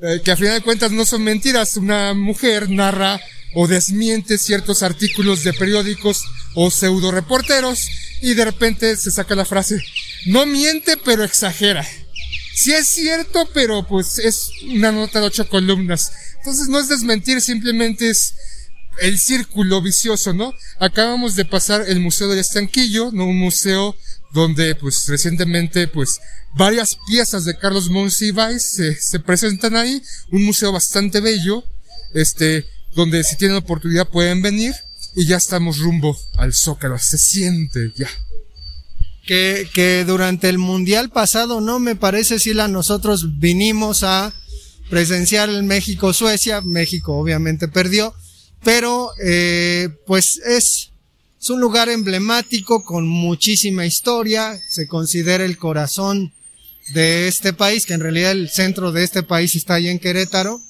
Eh, 0.00 0.20
que 0.24 0.30
a 0.30 0.36
final 0.36 0.54
de 0.54 0.60
cuentas 0.62 0.92
no 0.92 1.04
son 1.04 1.22
mentiras. 1.24 1.76
Una 1.76 2.14
mujer 2.14 2.70
narra 2.70 3.20
o 3.54 3.66
desmiente 3.66 4.38
ciertos 4.38 4.82
artículos 4.82 5.42
de 5.42 5.52
periódicos 5.52 6.24
o 6.54 6.70
pseudo 6.70 7.10
reporteros 7.10 7.88
y 8.20 8.34
de 8.34 8.44
repente 8.44 8.96
se 8.96 9.10
saca 9.10 9.34
la 9.34 9.44
frase, 9.44 9.80
no 10.26 10.46
miente 10.46 10.96
pero 10.96 11.24
exagera. 11.24 11.86
Sí 12.54 12.72
es 12.72 12.88
cierto, 12.88 13.48
pero 13.54 13.86
pues 13.86 14.18
es 14.18 14.50
una 14.64 14.92
nota 14.92 15.20
de 15.20 15.26
ocho 15.26 15.48
columnas. 15.48 16.12
Entonces 16.38 16.68
no 16.68 16.78
es 16.80 16.88
desmentir, 16.88 17.40
simplemente 17.40 18.10
es 18.10 18.34
el 19.00 19.18
círculo 19.18 19.80
vicioso, 19.80 20.32
¿no? 20.32 20.52
Acabamos 20.80 21.36
de 21.36 21.44
pasar 21.44 21.84
el 21.86 22.00
Museo 22.00 22.28
del 22.28 22.40
Estanquillo, 22.40 23.10
¿no? 23.12 23.26
Un 23.26 23.38
museo 23.38 23.96
donde 24.32 24.74
pues 24.74 25.06
recientemente 25.08 25.88
pues 25.88 26.20
varias 26.54 26.90
piezas 27.06 27.44
de 27.44 27.56
Carlos 27.56 27.88
Monsiváis 27.88 28.62
se, 28.62 28.94
se 28.94 29.20
presentan 29.20 29.76
ahí, 29.76 30.02
un 30.30 30.44
museo 30.44 30.72
bastante 30.72 31.20
bello, 31.20 31.64
este, 32.14 32.66
donde 32.94 33.24
si 33.24 33.36
tienen 33.36 33.56
oportunidad 33.56 34.08
pueden 34.08 34.42
venir 34.42 34.74
y 35.14 35.26
ya 35.26 35.36
estamos 35.36 35.78
rumbo 35.78 36.16
al 36.36 36.54
Zócalo, 36.54 36.98
se 36.98 37.18
siente 37.18 37.92
ya. 37.96 38.08
Que, 39.26 39.68
que 39.74 40.04
durante 40.06 40.48
el 40.48 40.56
Mundial 40.56 41.10
pasado, 41.10 41.60
no 41.60 41.78
me 41.80 41.96
parece, 41.96 42.38
si 42.38 42.54
la 42.54 42.66
nosotros 42.66 43.38
vinimos 43.38 44.02
a 44.02 44.32
presenciar 44.88 45.50
el 45.50 45.64
México-Suecia, 45.64 46.62
México 46.62 47.14
obviamente 47.14 47.68
perdió, 47.68 48.14
pero 48.64 49.10
eh, 49.22 49.88
pues 50.06 50.40
es, 50.46 50.92
es 51.48 51.50
un 51.50 51.62
lugar 51.62 51.88
emblemático 51.88 52.84
con 52.84 53.08
muchísima 53.08 53.86
historia, 53.86 54.60
se 54.68 54.86
considera 54.86 55.46
el 55.46 55.56
corazón 55.56 56.34
de 56.92 57.26
este 57.26 57.54
país, 57.54 57.86
que 57.86 57.94
en 57.94 58.00
realidad 58.00 58.32
el 58.32 58.50
centro 58.50 58.92
de 58.92 59.02
este 59.02 59.22
país 59.22 59.54
está 59.54 59.76
ahí 59.76 59.88
en 59.88 59.98
Querétaro, 59.98 60.60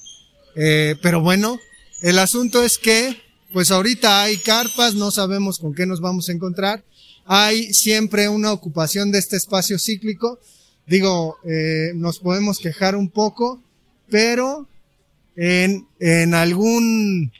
eh, 0.55 0.95
pero 1.01 1.19
bueno, 1.19 1.59
el 2.01 2.17
asunto 2.17 2.63
es 2.63 2.77
que, 2.77 3.17
pues 3.51 3.71
ahorita 3.71 4.23
hay 4.23 4.37
carpas, 4.37 4.95
no 4.95 5.11
sabemos 5.11 5.59
con 5.59 5.75
qué 5.75 5.85
nos 5.85 5.99
vamos 5.99 6.29
a 6.29 6.31
encontrar. 6.31 6.85
Hay 7.25 7.73
siempre 7.73 8.29
una 8.29 8.53
ocupación 8.53 9.11
de 9.11 9.19
este 9.19 9.35
espacio 9.35 9.77
cíclico. 9.79 10.39
Digo, 10.87 11.39
eh, 11.43 11.91
nos 11.93 12.19
podemos 12.19 12.57
quejar 12.57 12.95
un 12.95 13.09
poco, 13.09 13.61
pero 14.09 14.65
en, 15.35 15.89
en 15.99 16.33
algún, 16.35 17.33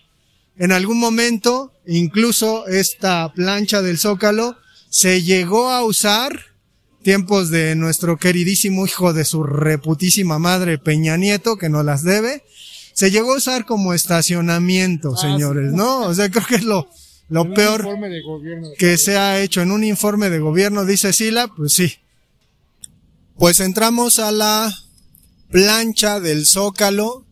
en 0.58 0.72
algún 0.74 1.00
momento, 1.00 1.72
incluso 1.98 2.68
esta 2.68 3.32
plancha 3.34 3.82
del 3.82 3.98
Zócalo 3.98 4.58
se 4.90 5.24
llegó 5.24 5.70
a 5.70 5.84
usar 5.84 6.46
tiempos 7.04 7.50
de 7.50 7.76
nuestro 7.76 8.18
queridísimo 8.18 8.86
hijo 8.86 9.14
de 9.14 9.26
su 9.26 9.44
reputísima 9.44 10.38
madre 10.40 10.78
Peña 10.78 11.18
Nieto, 11.18 11.58
que 11.58 11.70
nos 11.70 11.86
las 11.86 12.04
debe, 12.04 12.44
se 12.94 13.12
llegó 13.12 13.34
a 13.34 13.38
usar 13.38 13.66
como 13.66 13.94
estacionamiento, 13.94 15.14
ah, 15.16 15.22
señores, 15.22 15.72
¿no? 15.72 16.02
O 16.02 16.14
sea, 16.14 16.30
creo 16.30 16.46
que 16.46 16.56
es 16.56 16.64
lo, 16.64 16.90
lo 17.30 17.54
peor 17.54 17.88
que 18.78 18.98
se 18.98 19.18
ha 19.18 19.40
hecho. 19.40 19.62
En 19.62 19.72
un 19.72 19.84
informe 19.84 20.30
de 20.30 20.40
gobierno, 20.40 20.86
dice 20.86 21.14
Sila, 21.14 21.48
pues 21.48 21.74
sí. 21.74 21.94
Pues 23.38 23.62
entramos 23.62 24.20
a 24.20 24.32
la 24.32 24.74
plancha 25.50 26.20
del 26.20 26.46
Zócalo, 26.46 27.26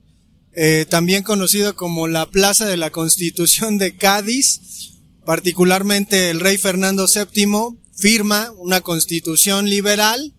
eh, 0.59 0.87
también 0.89 1.21
conocido 1.21 1.75
como 1.75 2.07
la 2.07 2.31
Plaza 2.31 2.65
de 2.65 2.77
la 2.77 2.89
Constitución 2.89 3.77
de 3.77 3.95
Cádiz, 3.95 4.95
particularmente 5.23 6.31
el 6.31 6.39
rey 6.39 6.57
Fernando 6.57 7.05
VII 7.05 7.77
firma 7.95 8.51
una 8.57 8.81
constitución 8.81 9.69
liberal 9.69 10.33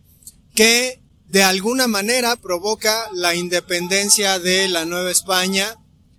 que 0.57 1.01
de 1.29 1.45
alguna 1.45 1.87
manera 1.87 2.35
provoca 2.35 3.09
la 3.15 3.37
independencia 3.37 4.41
de 4.41 4.67
la 4.67 4.85
Nueva 4.87 5.13
España 5.13 5.77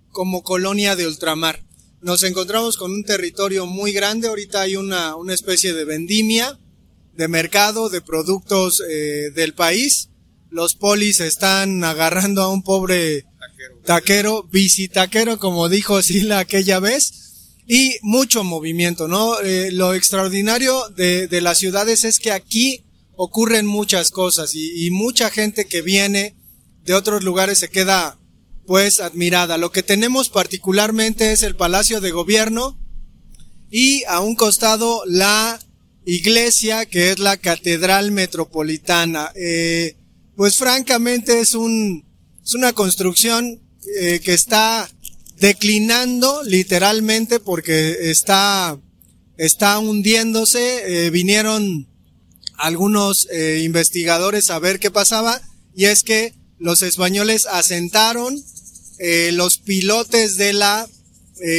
como 0.08 0.42
colonia 0.42 0.96
de 0.96 1.06
ultramar. 1.06 1.62
Nos 2.00 2.22
encontramos 2.22 2.78
con 2.78 2.92
un 2.92 3.04
territorio 3.04 3.66
muy 3.66 3.92
grande, 3.92 4.28
ahorita 4.28 4.62
hay 4.62 4.76
una, 4.76 5.14
una 5.14 5.34
especie 5.34 5.74
de 5.74 5.84
vendimia, 5.84 6.58
de 7.12 7.28
mercado, 7.28 7.90
de 7.90 8.00
productos 8.00 8.82
eh, 8.88 9.30
del 9.34 9.52
país. 9.52 10.08
Los 10.48 10.74
polis 10.74 11.20
están 11.20 11.84
agarrando 11.84 12.40
a 12.40 12.48
un 12.48 12.62
pobre 12.62 13.26
taquero, 13.60 13.80
taquero 13.84 14.42
visitaquero, 14.44 15.38
como 15.38 15.68
dijo 15.68 16.02
Sila 16.02 16.38
aquella 16.38 16.80
vez, 16.80 17.56
y 17.66 17.96
mucho 18.02 18.42
movimiento, 18.42 19.06
¿no? 19.06 19.40
Eh, 19.40 19.70
lo 19.70 19.94
extraordinario 19.94 20.88
de, 20.90 21.28
de 21.28 21.40
las 21.40 21.58
ciudades 21.58 22.04
es 22.04 22.18
que 22.18 22.32
aquí 22.32 22.84
ocurren 23.14 23.66
muchas 23.66 24.10
cosas 24.10 24.54
y, 24.54 24.86
y, 24.86 24.90
mucha 24.90 25.30
gente 25.30 25.66
que 25.66 25.82
viene 25.82 26.34
de 26.84 26.94
otros 26.94 27.22
lugares 27.22 27.58
se 27.58 27.68
queda 27.68 28.18
pues 28.66 29.00
admirada. 29.00 29.58
Lo 29.58 29.70
que 29.72 29.82
tenemos 29.82 30.30
particularmente 30.30 31.32
es 31.32 31.42
el 31.42 31.54
Palacio 31.54 32.00
de 32.00 32.10
Gobierno 32.10 32.78
y 33.70 34.04
a 34.04 34.20
un 34.20 34.34
costado 34.34 35.02
la 35.06 35.60
iglesia 36.04 36.86
que 36.86 37.12
es 37.12 37.18
la 37.18 37.36
Catedral 37.36 38.10
Metropolitana. 38.10 39.30
Eh, 39.36 39.96
pues 40.34 40.56
francamente 40.56 41.40
es 41.40 41.54
un 41.54 42.09
es 42.44 42.54
una 42.54 42.72
construcción 42.72 43.60
eh, 43.98 44.20
que 44.22 44.34
está 44.34 44.90
declinando 45.38 46.42
literalmente 46.44 47.40
porque 47.40 48.10
está 48.10 48.78
está 49.36 49.78
hundiéndose. 49.78 51.06
Eh, 51.06 51.10
vinieron 51.10 51.88
algunos 52.56 53.26
eh, 53.30 53.62
investigadores 53.64 54.50
a 54.50 54.58
ver 54.58 54.78
qué 54.78 54.90
pasaba 54.90 55.40
y 55.74 55.86
es 55.86 56.02
que 56.02 56.34
los 56.58 56.82
españoles 56.82 57.46
asentaron 57.46 58.42
los 59.32 59.56
pilotes 59.56 60.36
de 60.36 60.52
la 60.52 60.86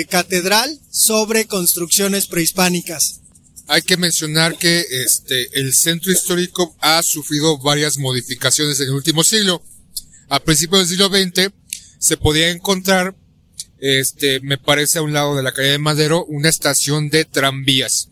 catedral 0.10 0.80
sobre 0.92 1.46
construcciones 1.46 2.28
prehispánicas. 2.28 3.22
Hay 3.66 3.82
que 3.82 3.98
mencionar 3.98 4.60
que 4.60 4.86
este 4.92 5.48
el 5.60 5.74
centro 5.74 6.12
histórico 6.12 6.76
ha 6.82 7.02
sufrido 7.02 7.58
varias 7.58 7.98
modificaciones 7.98 8.80
en 8.80 8.90
el 8.90 8.94
último 8.94 9.24
siglo. 9.24 9.64
A 10.32 10.40
principios 10.40 10.88
del 10.88 10.98
siglo 10.98 11.10
XX 11.10 11.52
se 12.00 12.16
podía 12.16 12.52
encontrar 12.52 13.18
este, 13.80 14.40
me 14.40 14.58
parece 14.58 15.00
a 15.00 15.02
un 15.02 15.12
lado 15.12 15.36
de 15.36 15.44
la 15.44 15.52
calle 15.52 15.72
de 15.72 15.78
Madero, 15.78 16.24
una 16.24 16.48
estación 16.48 17.10
de 17.10 17.26
tranvías. 17.26 18.08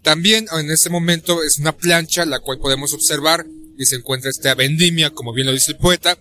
También 0.00 0.46
en 0.56 0.70
ese 0.70 0.88
momento 0.88 1.42
es 1.42 1.58
una 1.58 1.76
plancha 1.76 2.26
la 2.26 2.38
cual 2.38 2.60
podemos 2.60 2.92
observar 2.92 3.44
y 3.76 3.86
se 3.86 3.96
encuentra 3.96 4.30
esta 4.30 4.54
vendimia, 4.54 5.10
como 5.10 5.32
bien 5.32 5.48
lo 5.48 5.52
dice 5.52 5.72
el 5.72 5.78
poeta. 5.78 6.16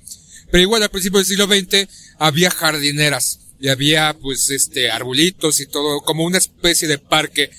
Pero 0.49 0.63
igual 0.63 0.81
al 0.81 0.89
principio 0.89 1.19
del 1.19 1.27
siglo 1.27 1.45
XX 1.45 1.87
había 2.17 2.49
jardineras 2.49 3.41
y 3.59 3.67
había 3.67 4.17
pues 4.19 4.49
este 4.49 4.89
arbolitos 4.89 5.59
y 5.59 5.67
todo 5.67 6.01
como 6.01 6.25
una 6.25 6.39
especie 6.39 6.87
de 6.87 6.97
parque. 6.97 7.51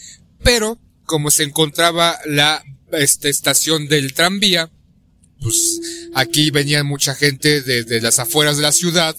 Pero 0.42 0.80
como 1.04 1.30
se 1.30 1.44
encontraba 1.44 2.18
la 2.26 2.61
este, 2.90 3.28
estación 3.28 3.87
del 3.87 4.14
tranvía, 4.14 4.68
pues 5.40 5.81
aquí 6.14 6.51
venía 6.51 6.85
mucha 6.85 7.14
gente 7.14 7.61
desde 7.62 8.01
las 8.01 8.18
afueras 8.18 8.57
de 8.57 8.62
la 8.62 8.73
ciudad 8.73 9.16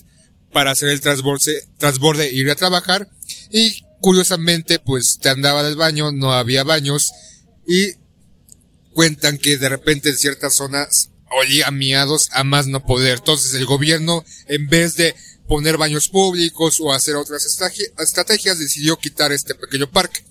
para 0.52 0.72
hacer 0.72 0.90
el 0.90 1.02
transborde, 1.02 1.64
transborde 1.78 2.32
ir 2.32 2.50
a 2.50 2.56
trabajar 2.56 3.10
y 3.52 3.82
curiosamente 4.00 4.80
pues 4.80 5.20
te 5.22 5.30
andaba 5.30 5.64
del 5.64 5.76
baño, 5.76 6.12
no 6.12 6.34
había 6.34 6.64
baños 6.64 7.12
y 7.68 7.94
cuentan 8.94 9.38
que 9.38 9.58
de 9.58 9.70
repente 9.70 10.10
en 10.10 10.18
ciertas 10.18 10.56
zonas 10.56 11.10
olía 11.32 11.70
miados 11.72 12.30
a 12.32 12.44
más 12.44 12.68
no 12.68 12.86
poder. 12.86 13.18
Entonces 13.18 13.54
el 13.54 13.66
gobierno 13.66 14.24
en 14.48 14.68
vez 14.68 14.96
de 14.96 15.16
poner 15.48 15.78
baños 15.78 16.08
públicos 16.08 16.78
o 16.80 16.94
hacer 16.94 17.16
otras 17.16 17.46
estrategias 17.46 18.60
decidió 18.60 18.98
quitar 18.98 19.32
este 19.32 19.56
pequeño 19.56 19.90
parque 19.92 20.24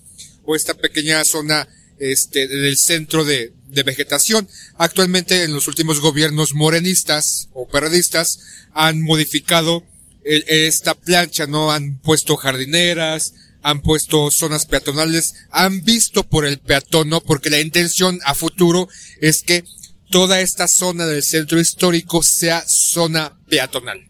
o 0.43 0.55
esta 0.55 0.73
pequeña 0.73 1.23
zona 1.23 1.67
este 1.99 2.47
del 2.47 2.77
centro 2.77 3.23
de, 3.23 3.53
de 3.67 3.83
vegetación. 3.83 4.47
Actualmente 4.77 5.43
en 5.43 5.53
los 5.53 5.67
últimos 5.67 5.99
gobiernos 5.99 6.53
morenistas 6.53 7.49
o 7.53 7.67
periodistas 7.67 8.39
han 8.73 9.01
modificado 9.01 9.83
esta 10.23 10.95
plancha, 10.95 11.45
¿no? 11.45 11.71
Han 11.71 11.99
puesto 11.99 12.35
jardineras, 12.35 13.33
han 13.61 13.81
puesto 13.81 14.29
zonas 14.31 14.65
peatonales, 14.65 15.33
han 15.51 15.83
visto 15.83 16.23
por 16.23 16.45
el 16.45 16.59
peatón, 16.59 17.09
¿no? 17.09 17.21
Porque 17.21 17.49
la 17.49 17.61
intención 17.61 18.19
a 18.25 18.35
futuro 18.35 18.87
es 19.21 19.41
que 19.41 19.63
toda 20.09 20.41
esta 20.41 20.67
zona 20.67 21.05
del 21.05 21.23
centro 21.23 21.59
histórico 21.59 22.23
sea 22.23 22.63
zona 22.67 23.39
peatonal. 23.49 24.07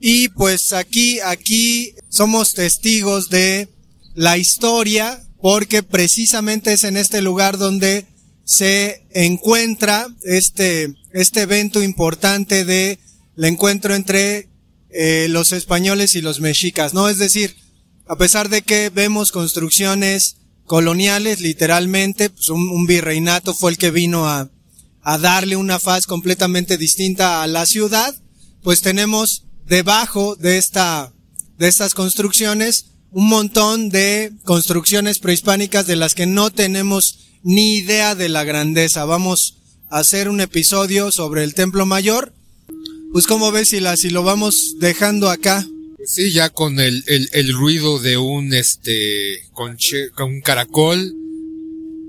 Y 0.00 0.28
pues 0.28 0.72
aquí, 0.72 1.20
aquí 1.20 1.94
somos 2.08 2.52
testigos 2.52 3.30
de 3.30 3.68
la 4.14 4.36
historia, 4.36 5.22
porque 5.40 5.82
precisamente 5.82 6.72
es 6.72 6.84
en 6.84 6.96
este 6.96 7.20
lugar 7.20 7.58
donde 7.58 8.06
se 8.44 9.06
encuentra 9.12 10.06
este, 10.22 10.94
este 11.12 11.42
evento 11.42 11.82
importante 11.82 12.64
de 12.64 12.98
el 13.36 13.44
encuentro 13.44 13.94
entre 13.94 14.48
eh, 14.90 15.26
los 15.28 15.52
españoles 15.52 16.14
y 16.14 16.20
los 16.20 16.40
mexicas, 16.40 16.94
¿no? 16.94 17.08
Es 17.08 17.18
decir, 17.18 17.56
a 18.06 18.16
pesar 18.16 18.48
de 18.48 18.62
que 18.62 18.90
vemos 18.90 19.32
construcciones 19.32 20.36
coloniales, 20.66 21.40
literalmente, 21.40 22.30
pues 22.30 22.48
un, 22.50 22.68
un 22.68 22.86
virreinato 22.86 23.54
fue 23.54 23.72
el 23.72 23.78
que 23.78 23.90
vino 23.90 24.28
a, 24.28 24.50
a 25.02 25.18
darle 25.18 25.56
una 25.56 25.80
faz 25.80 26.06
completamente 26.06 26.78
distinta 26.78 27.42
a 27.42 27.46
la 27.46 27.66
ciudad, 27.66 28.14
pues 28.62 28.80
tenemos 28.82 29.44
debajo 29.66 30.36
de 30.36 30.58
esta, 30.58 31.12
de 31.58 31.68
estas 31.68 31.94
construcciones 31.94 32.86
un 33.10 33.28
montón 33.28 33.90
de 33.90 34.32
construcciones 34.44 35.18
prehispánicas 35.18 35.86
de 35.86 35.96
las 35.96 36.14
que 36.14 36.26
no 36.26 36.50
tenemos 36.50 37.23
ni 37.44 37.76
idea 37.76 38.14
de 38.14 38.28
la 38.28 38.42
grandeza. 38.42 39.04
Vamos 39.04 39.58
a 39.90 39.98
hacer 39.98 40.28
un 40.28 40.40
episodio 40.40 41.12
sobre 41.12 41.44
el 41.44 41.54
Templo 41.54 41.86
Mayor. 41.86 42.32
Pues 43.12 43.26
cómo 43.26 43.52
ves 43.52 43.68
si, 43.68 43.80
la, 43.80 43.96
si 43.96 44.10
lo 44.10 44.24
vamos 44.24 44.76
dejando 44.80 45.30
acá. 45.30 45.64
Sí, 46.04 46.32
ya 46.32 46.50
con 46.50 46.80
el, 46.80 47.04
el, 47.06 47.52
ruido 47.52 47.98
de 47.98 48.18
un 48.18 48.52
este 48.52 49.48
con, 49.52 49.76
con 50.14 50.34
un 50.34 50.40
caracol 50.42 51.14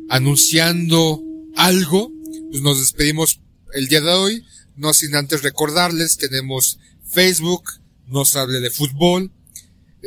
anunciando 0.09 1.21
algo, 1.55 2.11
pues 2.49 2.61
nos 2.61 2.79
despedimos 2.79 3.39
el 3.73 3.87
día 3.87 4.01
de 4.01 4.11
hoy, 4.11 4.45
no 4.75 4.93
sin 4.93 5.15
antes 5.15 5.43
recordarles, 5.43 6.17
tenemos 6.17 6.79
Facebook, 7.09 7.63
nos 8.07 8.35
hable 8.35 8.59
de 8.59 8.69
fútbol, 8.69 9.31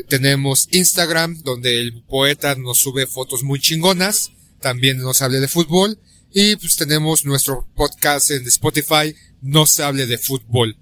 tenemos 0.09 0.69
Instagram, 0.71 1.43
donde 1.43 1.81
el 1.81 2.03
poeta 2.03 2.55
nos 2.57 2.79
sube 2.79 3.07
fotos 3.07 3.43
muy 3.43 3.59
chingonas, 3.59 4.33
también 4.61 4.99
nos 4.99 5.23
hable 5.23 5.41
de 5.41 5.49
fútbol, 5.49 5.99
y 6.33 6.57
pues 6.57 6.77
tenemos 6.77 7.25
nuestro 7.25 7.67
podcast 7.75 8.31
en 8.31 8.47
Spotify, 8.47 9.15
no 9.41 9.67
se 9.67 9.83
hable 9.83 10.07
de 10.07 10.19
fútbol. 10.19 10.77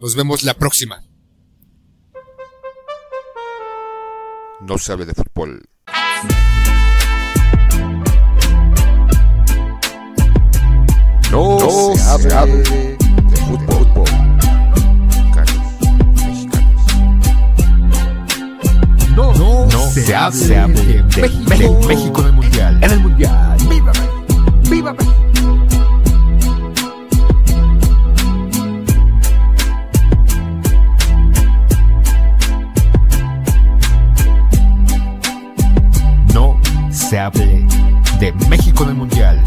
Nos 0.00 0.14
vemos 0.14 0.42
la 0.42 0.54
próxima. 0.54 1.04
No 4.60 4.76
sabe 4.76 5.06
de 5.06 5.14
fútbol. 5.14 5.62
No, 11.30 11.58
no 11.58 11.94
se, 11.94 12.02
habla 12.02 12.46
de, 12.46 12.64
fútbol. 13.36 14.08
No, 19.14 19.34
no, 19.34 19.90
se, 19.90 20.14
habla 20.14 20.68
de, 20.68 21.02
México, 21.02 22.22
de 22.22 22.32
México 22.32 22.37
en 22.66 22.90
el 22.90 23.00
mundial. 23.00 23.56
¡Viva 23.68 23.92
México! 23.92 24.60
¡Viva 24.70 24.94
No 36.34 36.60
se 36.90 37.18
hable 37.18 37.66
de 38.18 38.32
México 38.48 38.82
en 38.84 38.88
el 38.90 38.94
mundial. 38.96 39.44